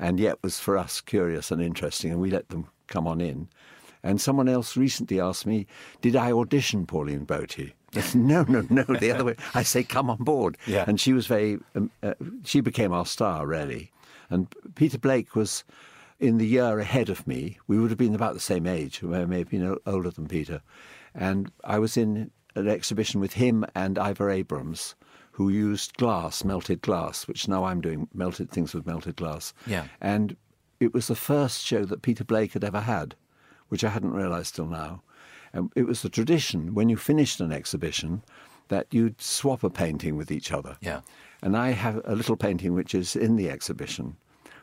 and 0.00 0.18
yet 0.18 0.42
was 0.42 0.58
for 0.58 0.78
us 0.78 1.00
curious 1.00 1.50
and 1.50 1.60
interesting, 1.62 2.10
and 2.10 2.20
we 2.20 2.30
let 2.30 2.48
them 2.48 2.66
come 2.88 3.06
on 3.06 3.20
in. 3.20 3.48
And 4.02 4.18
someone 4.18 4.48
else 4.48 4.76
recently 4.76 5.20
asked 5.20 5.44
me, 5.44 5.66
"Did 6.00 6.16
I 6.16 6.32
audition 6.32 6.86
Pauline 6.86 7.26
Boty?" 7.26 7.72
No, 8.14 8.44
no, 8.44 8.64
no, 8.70 8.84
the 8.84 9.12
other 9.12 9.24
way. 9.24 9.36
I 9.54 9.62
say, 9.62 9.82
"Come 9.82 10.08
on 10.08 10.24
board." 10.24 10.56
Yeah. 10.66 10.84
And 10.88 10.98
she 10.98 11.12
was 11.12 11.26
very. 11.26 11.58
Um, 11.74 11.90
uh, 12.02 12.14
she 12.44 12.60
became 12.62 12.92
our 12.92 13.04
star, 13.04 13.46
really. 13.46 13.92
And 14.30 14.46
Peter 14.74 14.98
Blake 14.98 15.36
was 15.36 15.64
in 16.20 16.38
the 16.38 16.46
year 16.46 16.78
ahead 16.78 17.08
of 17.08 17.26
me. 17.26 17.58
We 17.66 17.78
would 17.78 17.90
have 17.90 17.98
been 17.98 18.14
about 18.14 18.34
the 18.34 18.40
same 18.40 18.66
age. 18.66 19.02
I 19.02 19.24
may 19.24 19.38
have 19.38 19.50
been 19.50 19.76
older 19.86 20.10
than 20.10 20.28
Peter. 20.28 20.60
And 21.14 21.50
I 21.64 21.78
was 21.78 21.96
in 21.96 22.30
an 22.54 22.68
exhibition 22.68 23.20
with 23.20 23.32
him 23.32 23.64
and 23.74 23.98
Ivor 23.98 24.30
Abrahams, 24.30 24.94
who 25.32 25.48
used 25.48 25.96
glass, 25.96 26.44
melted 26.44 26.82
glass, 26.82 27.26
which 27.26 27.48
now 27.48 27.64
I'm 27.64 27.80
doing 27.80 28.08
melted 28.12 28.50
things 28.50 28.74
with 28.74 28.86
melted 28.86 29.16
glass. 29.16 29.54
Yeah. 29.66 29.86
And 30.00 30.36
it 30.78 30.92
was 30.92 31.06
the 31.06 31.16
first 31.16 31.62
show 31.62 31.84
that 31.84 32.02
Peter 32.02 32.24
Blake 32.24 32.52
had 32.52 32.64
ever 32.64 32.80
had, 32.80 33.14
which 33.68 33.82
I 33.82 33.88
hadn't 33.88 34.12
realised 34.12 34.54
till 34.54 34.66
now. 34.66 35.02
And 35.52 35.72
it 35.74 35.84
was 35.84 36.02
the 36.02 36.08
tradition 36.08 36.74
when 36.74 36.88
you 36.88 36.96
finished 36.96 37.40
an 37.40 37.52
exhibition 37.52 38.22
that 38.68 38.86
you'd 38.90 39.20
swap 39.20 39.64
a 39.64 39.70
painting 39.70 40.16
with 40.16 40.30
each 40.30 40.52
other. 40.52 40.76
Yeah. 40.80 41.00
And 41.42 41.56
I 41.56 41.70
have 41.70 42.00
a 42.04 42.14
little 42.14 42.36
painting 42.36 42.74
which 42.74 42.94
is 42.94 43.16
in 43.16 43.36
the 43.36 43.50
exhibition, 43.50 44.16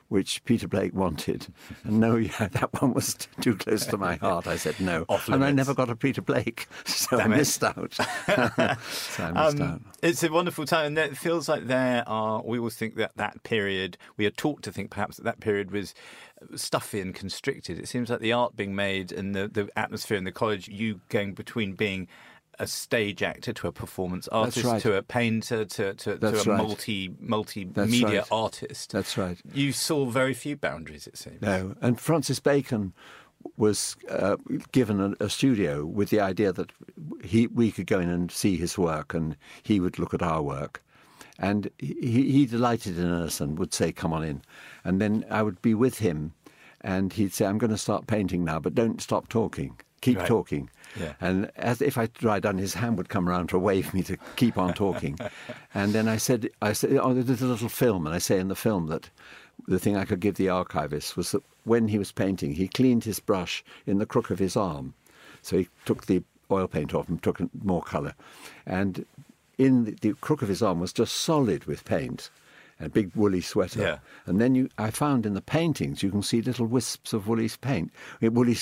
which 0.10 0.44
Peter 0.46 0.68
Blake 0.68 0.94
wanted. 0.94 1.48
And 1.84 2.00
no, 2.00 2.16
yeah, 2.16 2.48
that 2.52 2.82
one 2.82 2.94
was 2.94 3.16
too 3.42 3.56
close 3.56 3.86
to 3.88 3.98
my 3.98 4.16
heart. 4.16 4.48
I 4.48 4.56
said 4.58 4.80
no. 4.80 5.06
And 5.28 5.44
I 5.44 5.52
never 5.52 5.74
got 5.74 5.90
a 5.90 5.96
Peter 5.96 6.22
Blake, 6.22 6.68
so 6.86 7.18
I 7.18 7.24
Damn 7.24 7.34
it. 7.34 7.38
missed 7.38 7.64
out. 7.64 7.94
so 7.94 8.06
I 8.28 8.76
missed 8.78 9.20
out. 9.20 9.38
Um, 9.38 9.86
it's 10.02 10.24
a 10.24 10.32
wonderful 10.32 10.66
time, 10.66 10.88
and 10.88 10.98
it 10.98 11.18
feels 11.18 11.50
like 11.50 11.68
there 11.68 12.04
are. 12.08 12.42
We 12.44 12.58
always 12.60 12.76
think 12.76 12.96
that 12.96 13.12
that 13.18 13.44
period. 13.44 13.98
We 14.16 14.26
are 14.26 14.32
taught 14.32 14.64
to 14.64 14.72
think 14.72 14.92
perhaps 14.92 15.18
that 15.18 15.24
that 15.24 15.40
period 15.40 15.72
was 15.72 15.94
stuffy 16.56 17.02
and 17.02 17.14
constricted. 17.14 17.80
It 17.80 17.88
seems 17.88 18.10
like 18.10 18.20
the 18.20 18.32
art 18.34 18.56
being 18.56 18.76
made 18.76 19.12
and 19.12 19.36
the 19.36 19.48
the 19.48 19.70
atmosphere 19.76 20.18
in 20.18 20.24
the 20.24 20.32
college. 20.32 20.68
You 20.68 21.02
going 21.10 21.34
between 21.34 21.74
being 21.74 22.08
a 22.60 22.68
stage 22.68 23.22
actor 23.22 23.54
to 23.54 23.68
a 23.68 23.72
performance 23.72 24.28
artist 24.30 24.66
right. 24.66 24.82
to 24.82 24.96
a 24.96 25.02
painter 25.02 25.66
to 25.66 25.94
to, 25.94 26.18
to 26.18 26.28
a 26.28 26.32
right. 26.32 26.46
multi 26.58 27.10
multimedia 27.10 28.20
right. 28.20 28.28
artist. 28.32 28.92
That's 28.92 29.18
right. 29.18 29.38
You 29.54 29.72
saw 29.72 30.06
very 30.06 30.34
few 30.34 30.56
boundaries. 30.56 31.08
It 31.08 31.18
seems. 31.18 31.42
No, 31.42 31.76
and 31.82 32.00
Francis 32.00 32.40
Bacon 32.40 32.94
was 33.56 33.96
uh, 34.10 34.38
given 34.72 35.00
a, 35.00 35.24
a 35.24 35.30
studio 35.30 35.86
with 35.86 36.10
the 36.10 36.20
idea 36.20 36.52
that 36.52 36.72
he 37.24 37.48
we 37.48 37.72
could 37.72 37.88
go 37.88 38.00
in 38.00 38.10
and 38.10 38.32
see 38.32 38.58
his 38.58 38.78
work, 38.78 39.14
and 39.14 39.38
he 39.64 39.80
would 39.80 40.00
look 40.00 40.14
at 40.14 40.22
our 40.22 40.42
work. 40.42 40.84
And 41.40 41.70
he, 41.78 42.32
he 42.32 42.46
delighted 42.48 42.98
in 42.98 43.12
us 43.12 43.40
and 43.40 43.60
would 43.60 43.74
say, 43.74 43.92
"Come 43.92 44.14
on 44.14 44.24
in," 44.24 44.42
and 44.84 45.00
then 45.00 45.26
I 45.30 45.44
would 45.44 45.62
be 45.62 45.76
with 45.76 46.00
him, 46.00 46.34
and 46.82 47.14
he'd 47.14 47.34
say, 47.34 47.46
"I'm 47.46 47.60
going 47.60 47.72
to 47.72 47.78
start 47.78 48.08
painting 48.08 48.44
now, 48.44 48.60
but 48.60 48.74
don't 48.74 49.02
stop 49.02 49.30
talking. 49.30 49.78
Keep 50.12 50.20
Right. 50.20 50.28
talking." 50.28 50.70
Yeah. 51.00 51.14
And 51.22 51.52
as 51.58 51.82
if 51.82 51.98
I 51.98 52.08
tried 52.08 52.46
on, 52.46 52.58
his 52.58 52.74
hand 52.74 52.98
would 52.98 53.10
come 53.10 53.30
around 53.30 53.50
to 53.50 53.60
wave 53.60 53.94
me 53.94 54.02
to 54.04 54.18
keep 54.36 54.58
on 54.58 54.74
talking. 54.74 55.18
and 55.74 55.94
then 55.94 56.08
I 56.08 56.18
said, 56.18 56.50
I 56.62 56.74
said, 56.74 56.94
oh, 56.94 57.14
there's 57.14 57.42
a 57.42 57.46
little 57.46 57.70
film, 57.70 58.06
and 58.08 58.16
I 58.16 58.20
say 58.20 58.40
in 58.40 58.48
the 58.48 58.56
film 58.56 58.88
that 58.88 59.10
the 59.68 59.78
thing 59.80 59.96
I 59.98 60.06
could 60.06 60.20
give 60.22 60.36
the 60.36 60.50
archivist 60.50 61.16
was 61.18 61.32
that 61.32 61.44
when 61.66 61.88
he 61.90 61.98
was 62.00 62.12
painting, 62.12 62.54
he 62.54 62.68
cleaned 62.68 63.04
his 63.04 63.20
brush 63.20 63.64
in 63.86 63.98
the 64.00 64.06
crook 64.06 64.32
of 64.32 64.40
his 64.40 64.56
arm. 64.56 64.94
So 65.44 65.58
he 65.58 65.68
took 65.86 66.06
the 66.08 66.24
oil 66.50 66.68
paint 66.68 66.94
off 66.96 67.10
and 67.10 67.22
took 67.22 67.40
more 67.64 67.82
colour. 67.84 68.16
And 68.66 69.06
in 69.58 69.86
the, 69.86 69.92
the 70.02 70.14
crook 70.14 70.42
of 70.42 70.48
his 70.50 70.62
arm 70.64 70.80
was 70.80 70.94
just 70.94 71.16
solid 71.16 71.66
with 71.66 71.84
paint. 71.86 72.30
A 72.80 72.90
big 72.90 73.12
woolly 73.16 73.42
sweater, 73.42 73.82
Yeah. 73.82 73.98
and 74.28 74.40
then 74.40 74.54
you, 74.56 74.70
I 74.78 74.92
found 74.92 75.26
in 75.26 75.34
the 75.34 75.42
paintings 75.42 76.04
you 76.04 76.12
can 76.12 76.22
see 76.22 76.42
little 76.42 76.68
wisps 76.68 77.12
of 77.12 77.28
woolly 77.28 77.50
paint, 77.60 77.92
woolly 78.22 78.56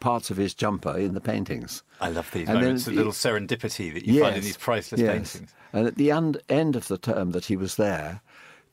parts 0.00 0.30
of 0.30 0.36
his 0.36 0.54
jumper 0.54 0.96
in 0.96 1.14
the 1.14 1.20
paintings. 1.20 1.82
I 2.00 2.10
love 2.10 2.30
these 2.32 2.48
And 2.48 2.56
then 2.58 2.64
moments, 2.64 2.84
the 2.84 2.92
it- 2.92 2.96
little 2.96 3.12
serendipity 3.12 3.92
that 3.94 4.06
you 4.06 4.20
find 4.22 4.36
in 4.36 4.42
these 4.42 4.56
priceless 4.56 5.00
yes. 5.00 5.32
paintings. 5.32 5.54
And 5.72 5.86
at 5.86 5.96
the 5.96 6.10
end, 6.10 6.40
end 6.48 6.76
of 6.76 6.88
the 6.88 6.98
term 6.98 7.32
that 7.32 7.44
he 7.46 7.56
was 7.56 7.76
there, 7.76 8.20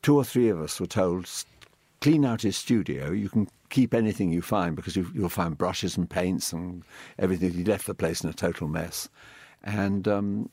two 0.02 0.16
or 0.16 0.24
three 0.24 0.48
of 0.48 0.60
us 0.60 0.80
were 0.80 0.86
told, 0.86 1.28
clean 2.00 2.24
out 2.24 2.42
his 2.42 2.56
studio. 2.56 3.10
You 3.10 3.28
can 3.28 3.48
keep 3.68 3.92
anything 3.92 4.32
you 4.32 4.42
find 4.42 4.76
because 4.76 4.96
you, 4.96 5.10
you'll 5.14 5.28
find 5.28 5.58
brushes 5.58 5.96
and 5.96 6.08
paints 6.08 6.52
and 6.52 6.82
everything. 7.18 7.52
He 7.52 7.64
left 7.64 7.86
the 7.86 7.94
place 7.94 8.22
in 8.22 8.30
a 8.30 8.32
total 8.32 8.68
mess. 8.68 9.08
And 9.64 10.06
um, 10.06 10.48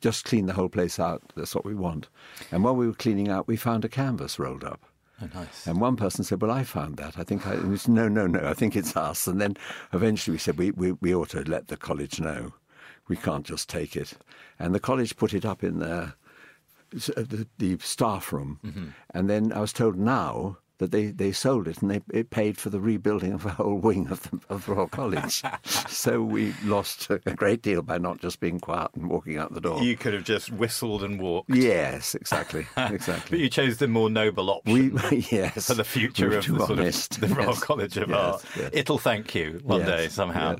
just 0.00 0.24
clean 0.24 0.46
the 0.46 0.54
whole 0.54 0.70
place 0.70 0.98
out. 0.98 1.22
That's 1.36 1.54
what 1.54 1.66
we 1.66 1.74
want. 1.74 2.08
And 2.50 2.64
while 2.64 2.74
we 2.74 2.86
were 2.86 2.94
cleaning 2.94 3.28
out, 3.28 3.46
we 3.46 3.56
found 3.56 3.84
a 3.84 3.88
canvas 3.90 4.38
rolled 4.38 4.64
up. 4.64 4.80
Oh, 5.22 5.28
nice. 5.34 5.66
And 5.66 5.80
one 5.80 5.96
person 5.96 6.24
said, 6.24 6.42
"Well, 6.42 6.50
I 6.50 6.64
found 6.64 6.96
that. 6.96 7.18
I 7.18 7.24
think 7.24 7.46
I." 7.46 7.54
And 7.54 7.80
said, 7.80 7.94
no, 7.94 8.08
no, 8.08 8.26
no. 8.26 8.48
I 8.48 8.54
think 8.54 8.74
it's 8.74 8.96
us. 8.96 9.26
And 9.26 9.40
then 9.40 9.56
eventually 9.92 10.34
we 10.34 10.38
said, 10.38 10.58
"We 10.58 10.70
we, 10.72 10.92
we 10.92 11.14
ought 11.14 11.30
to 11.30 11.42
let 11.42 11.68
the 11.68 11.76
college 11.76 12.20
know. 12.20 12.54
We 13.08 13.16
can't 13.16 13.46
just 13.46 13.68
take 13.68 13.96
it." 13.96 14.14
And 14.58 14.74
the 14.74 14.80
college 14.80 15.16
put 15.16 15.32
it 15.34 15.44
up 15.44 15.62
in 15.62 15.78
their 15.78 16.14
uh, 16.92 17.22
the, 17.22 17.46
the 17.58 17.78
staff 17.78 18.32
room. 18.32 18.94
And 19.10 19.30
then 19.30 19.52
I 19.52 19.60
was 19.60 19.72
told 19.72 19.96
now 19.96 20.58
that 20.78 20.90
they, 20.90 21.06
they 21.06 21.30
sold 21.30 21.68
it 21.68 21.80
and 21.80 21.90
they 21.90 22.00
it 22.12 22.30
paid 22.30 22.58
for 22.58 22.68
the 22.68 22.80
rebuilding 22.80 23.32
of 23.32 23.46
a 23.46 23.50
whole 23.50 23.76
wing 23.76 24.08
of 24.08 24.22
the 24.24 24.40
of 24.48 24.68
Royal 24.68 24.88
College. 24.88 25.42
so 25.88 26.20
we 26.20 26.52
lost 26.64 27.08
a 27.10 27.18
great 27.34 27.62
deal 27.62 27.80
by 27.82 27.96
not 27.98 28.20
just 28.20 28.40
being 28.40 28.58
quiet 28.58 28.90
and 28.94 29.08
walking 29.08 29.38
out 29.38 29.54
the 29.54 29.60
door. 29.60 29.82
You 29.82 29.96
could 29.96 30.14
have 30.14 30.24
just 30.24 30.50
whistled 30.50 31.04
and 31.04 31.20
walked. 31.20 31.54
yes, 31.54 32.14
exactly, 32.16 32.66
exactly. 32.76 33.36
But 33.36 33.38
you 33.38 33.48
chose 33.48 33.76
the 33.78 33.86
more 33.88 34.10
noble 34.10 34.50
option. 34.50 34.94
We, 35.10 35.26
yes. 35.30 35.66
for 35.66 35.74
the 35.74 35.84
future 35.84 36.28
We 36.30 36.36
of 36.36 36.46
the, 36.46 36.58
sort 36.66 36.70
honest. 36.78 37.14
of 37.22 37.28
the 37.28 37.34
Royal 37.34 37.48
Yes. 37.50 37.60
College 37.60 37.96
of 37.96 38.08
Yes, 38.08 38.18
Art. 38.18 38.44
yes. 38.56 38.70
It'll 38.72 38.98
thank 38.98 39.34
you 39.34 39.60
one 39.62 39.84
day 39.84 40.08
somehow. 40.08 40.56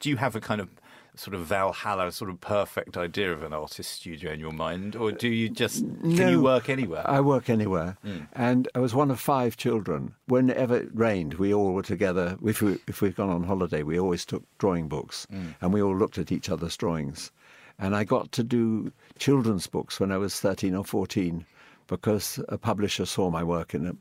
Do 0.00 0.10
you 0.10 0.16
have 0.16 0.36
a 0.36 0.40
kind 0.40 0.60
of 0.60 0.68
sort 1.14 1.34
of 1.34 1.46
Valhalla, 1.46 2.12
sort 2.12 2.30
of 2.30 2.40
perfect 2.40 2.96
idea 2.96 3.32
of 3.32 3.42
an 3.42 3.52
artist 3.52 3.90
studio 3.90 4.32
in 4.32 4.40
your 4.40 4.52
mind, 4.52 4.94
or 4.94 5.10
do 5.12 5.28
you 5.28 5.48
just 5.48 5.84
can 6.00 6.28
you 6.28 6.42
work 6.42 6.68
anywhere? 6.68 7.02
I 7.08 7.20
work 7.20 7.50
anywhere, 7.50 7.96
hmm. 8.02 8.20
and 8.32 8.68
I 8.74 8.78
was 8.78 8.94
one 8.94 9.10
of 9.10 9.18
five 9.18 9.56
children. 9.56 10.14
Whenever 10.26 10.76
it 10.76 10.90
rained, 10.94 11.34
we 11.34 11.52
all 11.52 11.72
were 11.72 11.82
together. 11.82 12.36
If 12.44 12.62
we 12.62 12.78
if 12.86 13.00
we'd 13.00 13.16
gone 13.16 13.30
on 13.30 13.44
holiday, 13.44 13.82
we 13.82 13.98
always 13.98 14.24
took 14.24 14.44
drawing 14.58 14.88
books, 14.88 15.26
hmm. 15.30 15.48
and 15.60 15.72
we 15.72 15.82
all 15.82 15.96
looked 15.96 16.18
at 16.18 16.32
each 16.32 16.48
other's 16.48 16.76
drawings. 16.76 17.32
And 17.78 17.94
I 17.94 18.04
got 18.04 18.32
to 18.32 18.42
do 18.42 18.92
children's 19.18 19.66
books 19.66 20.00
when 20.00 20.12
I 20.12 20.18
was 20.18 20.38
thirteen 20.38 20.74
or 20.74 20.84
fourteen, 20.84 21.46
because 21.86 22.40
a 22.48 22.58
publisher 22.58 23.06
saw 23.06 23.30
my 23.30 23.42
work 23.42 23.74
in 23.74 23.86
a. 23.86 23.96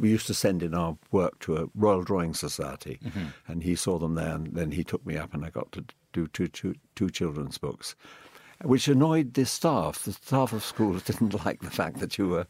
We 0.00 0.10
used 0.10 0.26
to 0.26 0.34
send 0.34 0.64
in 0.64 0.74
our 0.74 0.96
work 1.12 1.38
to 1.40 1.56
a 1.56 1.66
Royal 1.76 2.02
Drawing 2.02 2.34
Society, 2.34 2.98
mm-hmm. 3.04 3.26
and 3.46 3.62
he 3.62 3.76
saw 3.76 3.98
them 3.98 4.16
there, 4.16 4.34
and 4.34 4.48
then 4.48 4.72
he 4.72 4.82
took 4.82 5.06
me 5.06 5.16
up, 5.16 5.32
and 5.32 5.44
I 5.44 5.50
got 5.50 5.70
to 5.72 5.84
do 6.16 6.26
two, 6.28 6.48
two, 6.48 6.74
two 6.94 7.10
children's 7.10 7.58
books. 7.58 7.94
which 8.64 8.88
annoyed 8.88 9.34
the 9.34 9.44
staff. 9.44 10.02
The 10.04 10.12
staff 10.12 10.54
of 10.54 10.64
schools 10.64 11.02
didn't 11.10 11.44
like 11.44 11.60
the 11.60 11.70
fact 11.70 11.98
that 12.00 12.16
you 12.16 12.28
were. 12.28 12.46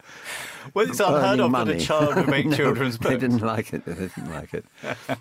Well, 0.72 0.88
it's 0.88 1.00
unheard 1.00 1.40
of 1.40 1.50
money. 1.50 1.72
that 1.74 1.82
a 1.82 1.84
child 1.84 2.14
would 2.14 2.28
make 2.28 2.46
No, 2.52 2.56
children's 2.56 2.96
books. 2.96 3.14
They 3.14 3.18
didn't 3.18 3.40
like 3.40 3.72
it. 3.74 3.84
They 3.84 3.94
didn't 3.94 4.30
like 4.30 4.54
it. 4.54 4.64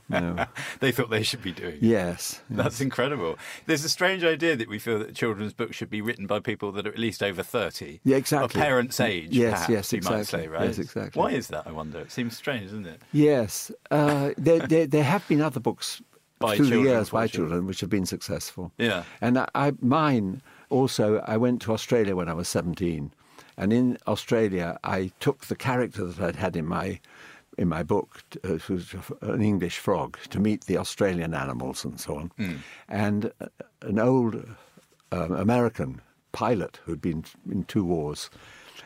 No. 0.10 0.46
They 0.82 0.92
thought 0.92 1.10
they 1.10 1.24
should 1.24 1.42
be 1.42 1.54
doing. 1.54 1.76
it. 1.78 1.82
yes. 1.84 2.42
That's 2.52 2.82
incredible. 2.82 3.38
There's 3.66 3.84
a 3.84 3.90
strange 3.90 4.24
idea 4.24 4.56
that 4.56 4.70
we 4.70 4.78
feel 4.78 5.00
that 5.00 5.16
children's 5.16 5.54
books 5.54 5.76
should 5.76 5.90
be 5.90 6.02
written 6.02 6.28
by 6.28 6.40
people 6.40 6.72
that 6.74 6.86
are 6.86 6.92
at 6.92 7.00
least 7.00 7.24
over 7.24 7.42
30. 7.42 8.02
Yeah, 8.04 8.18
exactly. 8.18 8.46
Of 8.62 8.68
parents' 8.68 9.00
age, 9.00 9.30
Yes, 9.32 9.52
perhaps, 9.66 9.70
yes, 9.72 9.94
you 9.94 10.02
might 10.04 10.20
exactly. 10.20 10.42
say, 10.44 10.48
right? 10.50 10.66
Yes, 10.68 10.78
exactly. 10.78 11.20
Why 11.20 11.32
is 11.32 11.48
that, 11.48 11.66
I 11.66 11.72
wonder? 11.72 12.00
It 12.02 12.12
seems 12.12 12.38
strange, 12.38 12.66
doesn't 12.66 12.86
it? 12.86 13.02
Yes, 13.12 13.72
uh, 13.90 14.32
there, 14.38 14.60
there, 14.60 14.86
there 14.86 15.04
have 15.04 15.28
been 15.28 15.42
other 15.42 15.60
books 15.60 16.00
By 16.40 16.58
through 16.58 16.66
the 16.70 16.80
years 16.82 17.10
by 17.12 17.28
children. 17.28 17.50
children 17.50 17.68
which 17.68 17.80
have 17.82 17.90
been 17.90 18.06
successful. 18.06 18.72
Yeah. 18.78 19.04
and 19.22 19.38
I, 19.40 19.48
I 19.56 19.74
mine 19.82 20.42
also. 20.70 21.20
I 21.26 21.38
went 21.38 21.62
to 21.64 21.74
Australia 21.74 22.16
when 22.16 22.28
I 22.30 22.34
was 22.34 22.48
seventeen, 22.50 23.12
and 23.58 23.72
in 23.72 23.98
Australia 24.08 24.78
I 24.84 25.12
took 25.20 25.46
the 25.46 25.56
character 25.56 26.06
that 26.06 26.20
I'd 26.20 26.36
had 26.36 26.56
in 26.56 26.66
my 26.66 27.00
in 27.58 27.70
my 27.70 27.84
book, 27.84 28.22
uh, 28.44 28.58
was 28.68 28.94
an 29.22 29.42
English 29.42 29.78
frog, 29.78 30.18
to 30.30 30.40
meet 30.42 30.66
the 30.66 30.78
Australian 30.78 31.34
animals 31.34 31.86
and 31.86 31.98
so 32.00 32.16
on, 32.18 32.32
Hmm. 32.38 32.56
and 32.90 33.32
uh, 33.40 33.48
an 33.82 33.98
old 33.98 34.36
um, 35.14 35.32
American 35.32 36.02
pilot 36.34 36.82
who'd 36.84 37.00
been 37.00 37.24
in 37.50 37.64
two 37.64 37.86
wars 37.86 38.30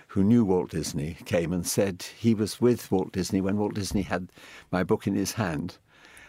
who 0.10 0.24
knew 0.24 0.46
Walt 0.46 0.70
Disney 0.70 1.18
came 1.26 1.52
and 1.52 1.66
said 1.66 2.04
he 2.16 2.36
was 2.36 2.62
with 2.62 2.92
Walt 2.92 3.12
Disney 3.12 3.42
when 3.42 3.58
Walt 3.58 3.74
Disney 3.74 4.04
had 4.04 4.30
my 4.72 4.84
book 4.84 5.08
in 5.08 5.16
his 5.16 5.32
hand, 5.34 5.78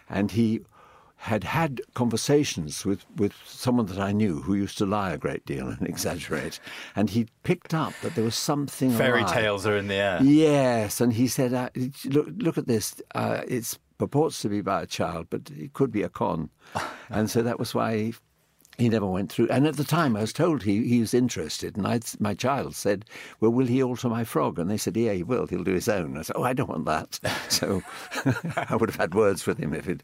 and 0.08 0.30
he 0.30 0.60
had 1.20 1.44
had 1.44 1.82
conversations 1.92 2.86
with, 2.86 3.04
with 3.16 3.34
someone 3.44 3.84
that 3.86 3.98
I 3.98 4.10
knew 4.10 4.40
who 4.40 4.54
used 4.54 4.78
to 4.78 4.86
lie 4.86 5.12
a 5.12 5.18
great 5.18 5.44
deal 5.44 5.68
and 5.68 5.82
exaggerate, 5.86 6.58
and 6.96 7.10
he 7.10 7.28
picked 7.42 7.74
up 7.74 7.92
that 8.00 8.14
there 8.14 8.24
was 8.24 8.34
something 8.34 8.90
Fairy 8.92 9.20
awry. 9.20 9.32
tales 9.32 9.66
are 9.66 9.76
in 9.76 9.88
the 9.88 9.96
air. 9.96 10.18
Yes, 10.22 10.98
and 10.98 11.12
he 11.12 11.28
said, 11.28 11.52
uh, 11.52 11.68
"Look, 12.06 12.28
look 12.38 12.56
at 12.56 12.66
this. 12.66 12.94
Uh, 13.14 13.42
it 13.46 13.78
purports 13.98 14.40
to 14.40 14.48
be 14.48 14.62
by 14.62 14.82
a 14.82 14.86
child, 14.86 15.26
but 15.28 15.50
it 15.50 15.74
could 15.74 15.92
be 15.92 16.02
a 16.02 16.08
con." 16.08 16.48
and 17.10 17.28
so 17.28 17.42
that 17.42 17.58
was 17.58 17.74
why 17.74 17.96
he, 17.96 18.14
he 18.80 18.88
never 18.88 19.06
went 19.06 19.30
through. 19.30 19.48
And 19.48 19.66
at 19.66 19.76
the 19.76 19.84
time, 19.84 20.16
I 20.16 20.22
was 20.22 20.32
told 20.32 20.62
he, 20.62 20.86
he 20.88 21.00
was 21.00 21.14
interested, 21.14 21.76
and 21.76 21.86
I'd, 21.86 22.04
my 22.18 22.34
child 22.34 22.74
said, 22.74 23.04
"Well, 23.40 23.52
will 23.52 23.66
he 23.66 23.82
alter 23.82 24.08
my 24.08 24.24
frog?" 24.24 24.58
And 24.58 24.70
they 24.70 24.76
said, 24.78 24.96
"Yeah, 24.96 25.12
he 25.12 25.22
will. 25.22 25.46
He'll 25.46 25.64
do 25.64 25.74
his 25.74 25.88
own." 25.88 26.16
I 26.18 26.22
said, 26.22 26.36
"Oh, 26.36 26.42
I 26.42 26.52
don't 26.52 26.68
want 26.68 26.86
that." 26.86 27.20
so 27.48 27.82
I 28.56 28.76
would 28.76 28.88
have 28.90 28.98
had 29.00 29.14
words 29.14 29.46
with 29.46 29.58
him 29.58 29.72
if, 29.74 29.88
it, 29.88 30.02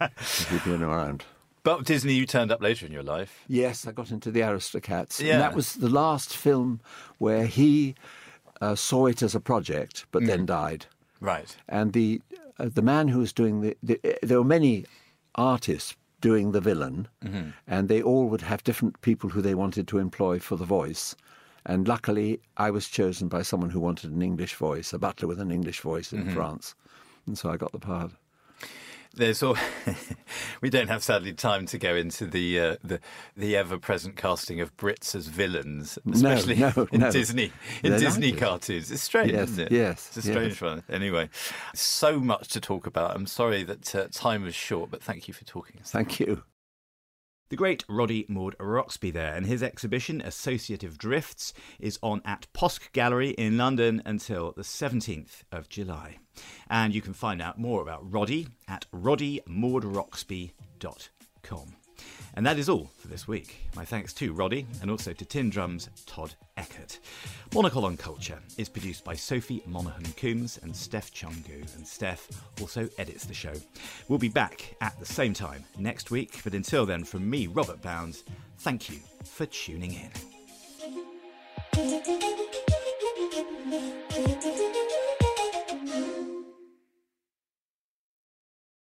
if 0.00 0.48
he'd 0.50 0.64
been 0.64 0.82
around. 0.82 1.24
But 1.64 1.84
Disney, 1.84 2.12
you 2.12 2.26
turned 2.26 2.52
up 2.52 2.60
later 2.62 2.84
in 2.84 2.92
your 2.92 3.02
life. 3.02 3.42
Yes, 3.48 3.86
I 3.86 3.92
got 3.92 4.10
into 4.10 4.30
the 4.30 4.40
Aristocats. 4.40 5.18
Yeah. 5.18 5.32
And 5.34 5.40
that 5.42 5.54
was 5.54 5.74
the 5.74 5.88
last 5.88 6.36
film 6.36 6.80
where 7.16 7.46
he 7.46 7.94
uh, 8.60 8.74
saw 8.74 9.06
it 9.06 9.22
as 9.22 9.34
a 9.34 9.40
project, 9.40 10.04
but 10.12 10.22
Mm. 10.22 10.26
then 10.26 10.46
died. 10.46 10.86
Right. 11.20 11.56
And 11.68 11.94
the 11.94 12.20
uh, 12.58 12.68
the 12.72 12.82
man 12.82 13.08
who 13.08 13.18
was 13.20 13.32
doing 13.32 13.62
the, 13.62 13.76
the 13.82 13.98
uh, 14.04 14.12
there 14.22 14.38
were 14.38 14.44
many 14.44 14.84
artists 15.36 15.96
doing 16.28 16.52
the 16.52 16.60
villain, 16.70 16.96
Mm-hmm. 17.24 17.48
and 17.74 17.88
they 17.88 18.02
all 18.10 18.26
would 18.30 18.40
have 18.50 18.62
different 18.64 18.94
people 19.08 19.28
who 19.30 19.42
they 19.42 19.54
wanted 19.54 19.86
to 19.88 19.98
employ 19.98 20.38
for 20.40 20.56
the 20.58 20.70
voice. 20.78 21.04
And 21.66 21.88
luckily, 21.88 22.40
I 22.66 22.68
was 22.70 22.88
chosen 22.98 23.28
by 23.28 23.42
someone 23.42 23.70
who 23.72 23.80
wanted 23.88 24.10
an 24.12 24.22
English 24.22 24.54
voice, 24.68 24.94
a 24.94 24.98
butler 24.98 25.28
with 25.28 25.40
an 25.40 25.50
English 25.50 25.80
voice 25.90 26.12
in 26.16 26.20
Mm-hmm. 26.24 26.34
France, 26.36 26.74
and 27.26 27.36
so 27.38 27.44
I 27.52 27.56
got 27.56 27.72
the 27.72 27.78
part. 27.92 28.10
There's 29.16 29.42
all, 29.42 29.56
we 30.60 30.70
don't 30.70 30.88
have 30.88 31.02
sadly 31.04 31.32
time 31.32 31.66
to 31.66 31.78
go 31.78 31.94
into 31.94 32.26
the 32.26 32.60
uh, 32.60 32.76
the, 32.82 33.00
the 33.36 33.56
ever 33.56 33.78
present 33.78 34.16
casting 34.16 34.60
of 34.60 34.76
Brits 34.76 35.14
as 35.14 35.28
villains, 35.28 35.98
especially 36.12 36.56
no, 36.56 36.72
in 36.92 37.00
no. 37.00 37.10
Disney 37.12 37.52
in 37.82 37.92
They 37.92 37.98
Disney 37.98 38.28
it. 38.30 38.38
cartoons. 38.38 38.90
It's 38.90 39.02
strange, 39.02 39.32
Yes, 39.32 39.50
isn't 39.50 39.66
it? 39.66 39.72
yes, 39.72 40.08
it's 40.08 40.16
a 40.18 40.22
strange 40.22 40.52
yes. 40.54 40.60
one. 40.62 40.82
Anyway, 40.88 41.30
so 41.74 42.18
much 42.18 42.48
to 42.48 42.60
talk 42.60 42.86
about. 42.86 43.14
I'm 43.14 43.26
sorry 43.26 43.62
that 43.64 43.94
uh, 43.94 44.08
time 44.10 44.42
was 44.42 44.54
short, 44.54 44.90
but 44.90 45.02
thank 45.02 45.28
you 45.28 45.34
for 45.34 45.44
talking. 45.44 45.80
Thank 45.84 46.18
you. 46.20 46.42
The 47.54 47.58
great 47.58 47.84
Roddy 47.88 48.26
Maude-Roxby 48.28 49.12
there, 49.12 49.32
and 49.32 49.46
his 49.46 49.62
exhibition, 49.62 50.20
Associative 50.20 50.98
Drifts, 50.98 51.54
is 51.78 52.00
on 52.02 52.20
at 52.24 52.48
Posk 52.52 52.92
Gallery 52.92 53.30
in 53.30 53.56
London 53.56 54.02
until 54.04 54.50
the 54.50 54.62
17th 54.62 55.44
of 55.52 55.68
July. 55.68 56.18
And 56.68 56.92
you 56.92 57.00
can 57.00 57.14
find 57.14 57.40
out 57.40 57.56
more 57.56 57.80
about 57.80 58.12
Roddy 58.12 58.48
at 58.66 58.86
roddymaudroxby.com. 58.92 61.83
And 62.36 62.44
that 62.44 62.58
is 62.58 62.68
all 62.68 62.90
for 62.98 63.06
this 63.08 63.28
week. 63.28 63.68
My 63.76 63.84
thanks 63.84 64.12
to 64.14 64.32
Roddy 64.32 64.66
and 64.82 64.90
also 64.90 65.12
to 65.12 65.24
Tin 65.24 65.50
Drums 65.50 65.88
Todd 66.04 66.34
Eckert. 66.56 66.98
Monocle 67.54 67.84
on 67.84 67.96
Culture 67.96 68.40
is 68.58 68.68
produced 68.68 69.04
by 69.04 69.14
Sophie 69.14 69.62
Monaghan 69.66 70.12
Coombs 70.16 70.58
and 70.62 70.74
Steph 70.74 71.12
Chungu, 71.12 71.74
and 71.76 71.86
Steph 71.86 72.28
also 72.60 72.88
edits 72.98 73.24
the 73.24 73.34
show. 73.34 73.54
We'll 74.08 74.18
be 74.18 74.28
back 74.28 74.74
at 74.80 74.98
the 74.98 75.06
same 75.06 75.32
time 75.32 75.64
next 75.78 76.10
week, 76.10 76.40
but 76.42 76.54
until 76.54 76.84
then, 76.84 77.04
from 77.04 77.28
me, 77.30 77.46
Robert 77.46 77.80
Bound, 77.82 78.22
thank 78.58 78.90
you 78.90 78.98
for 79.24 79.46
tuning 79.46 79.94
in. 79.94 80.10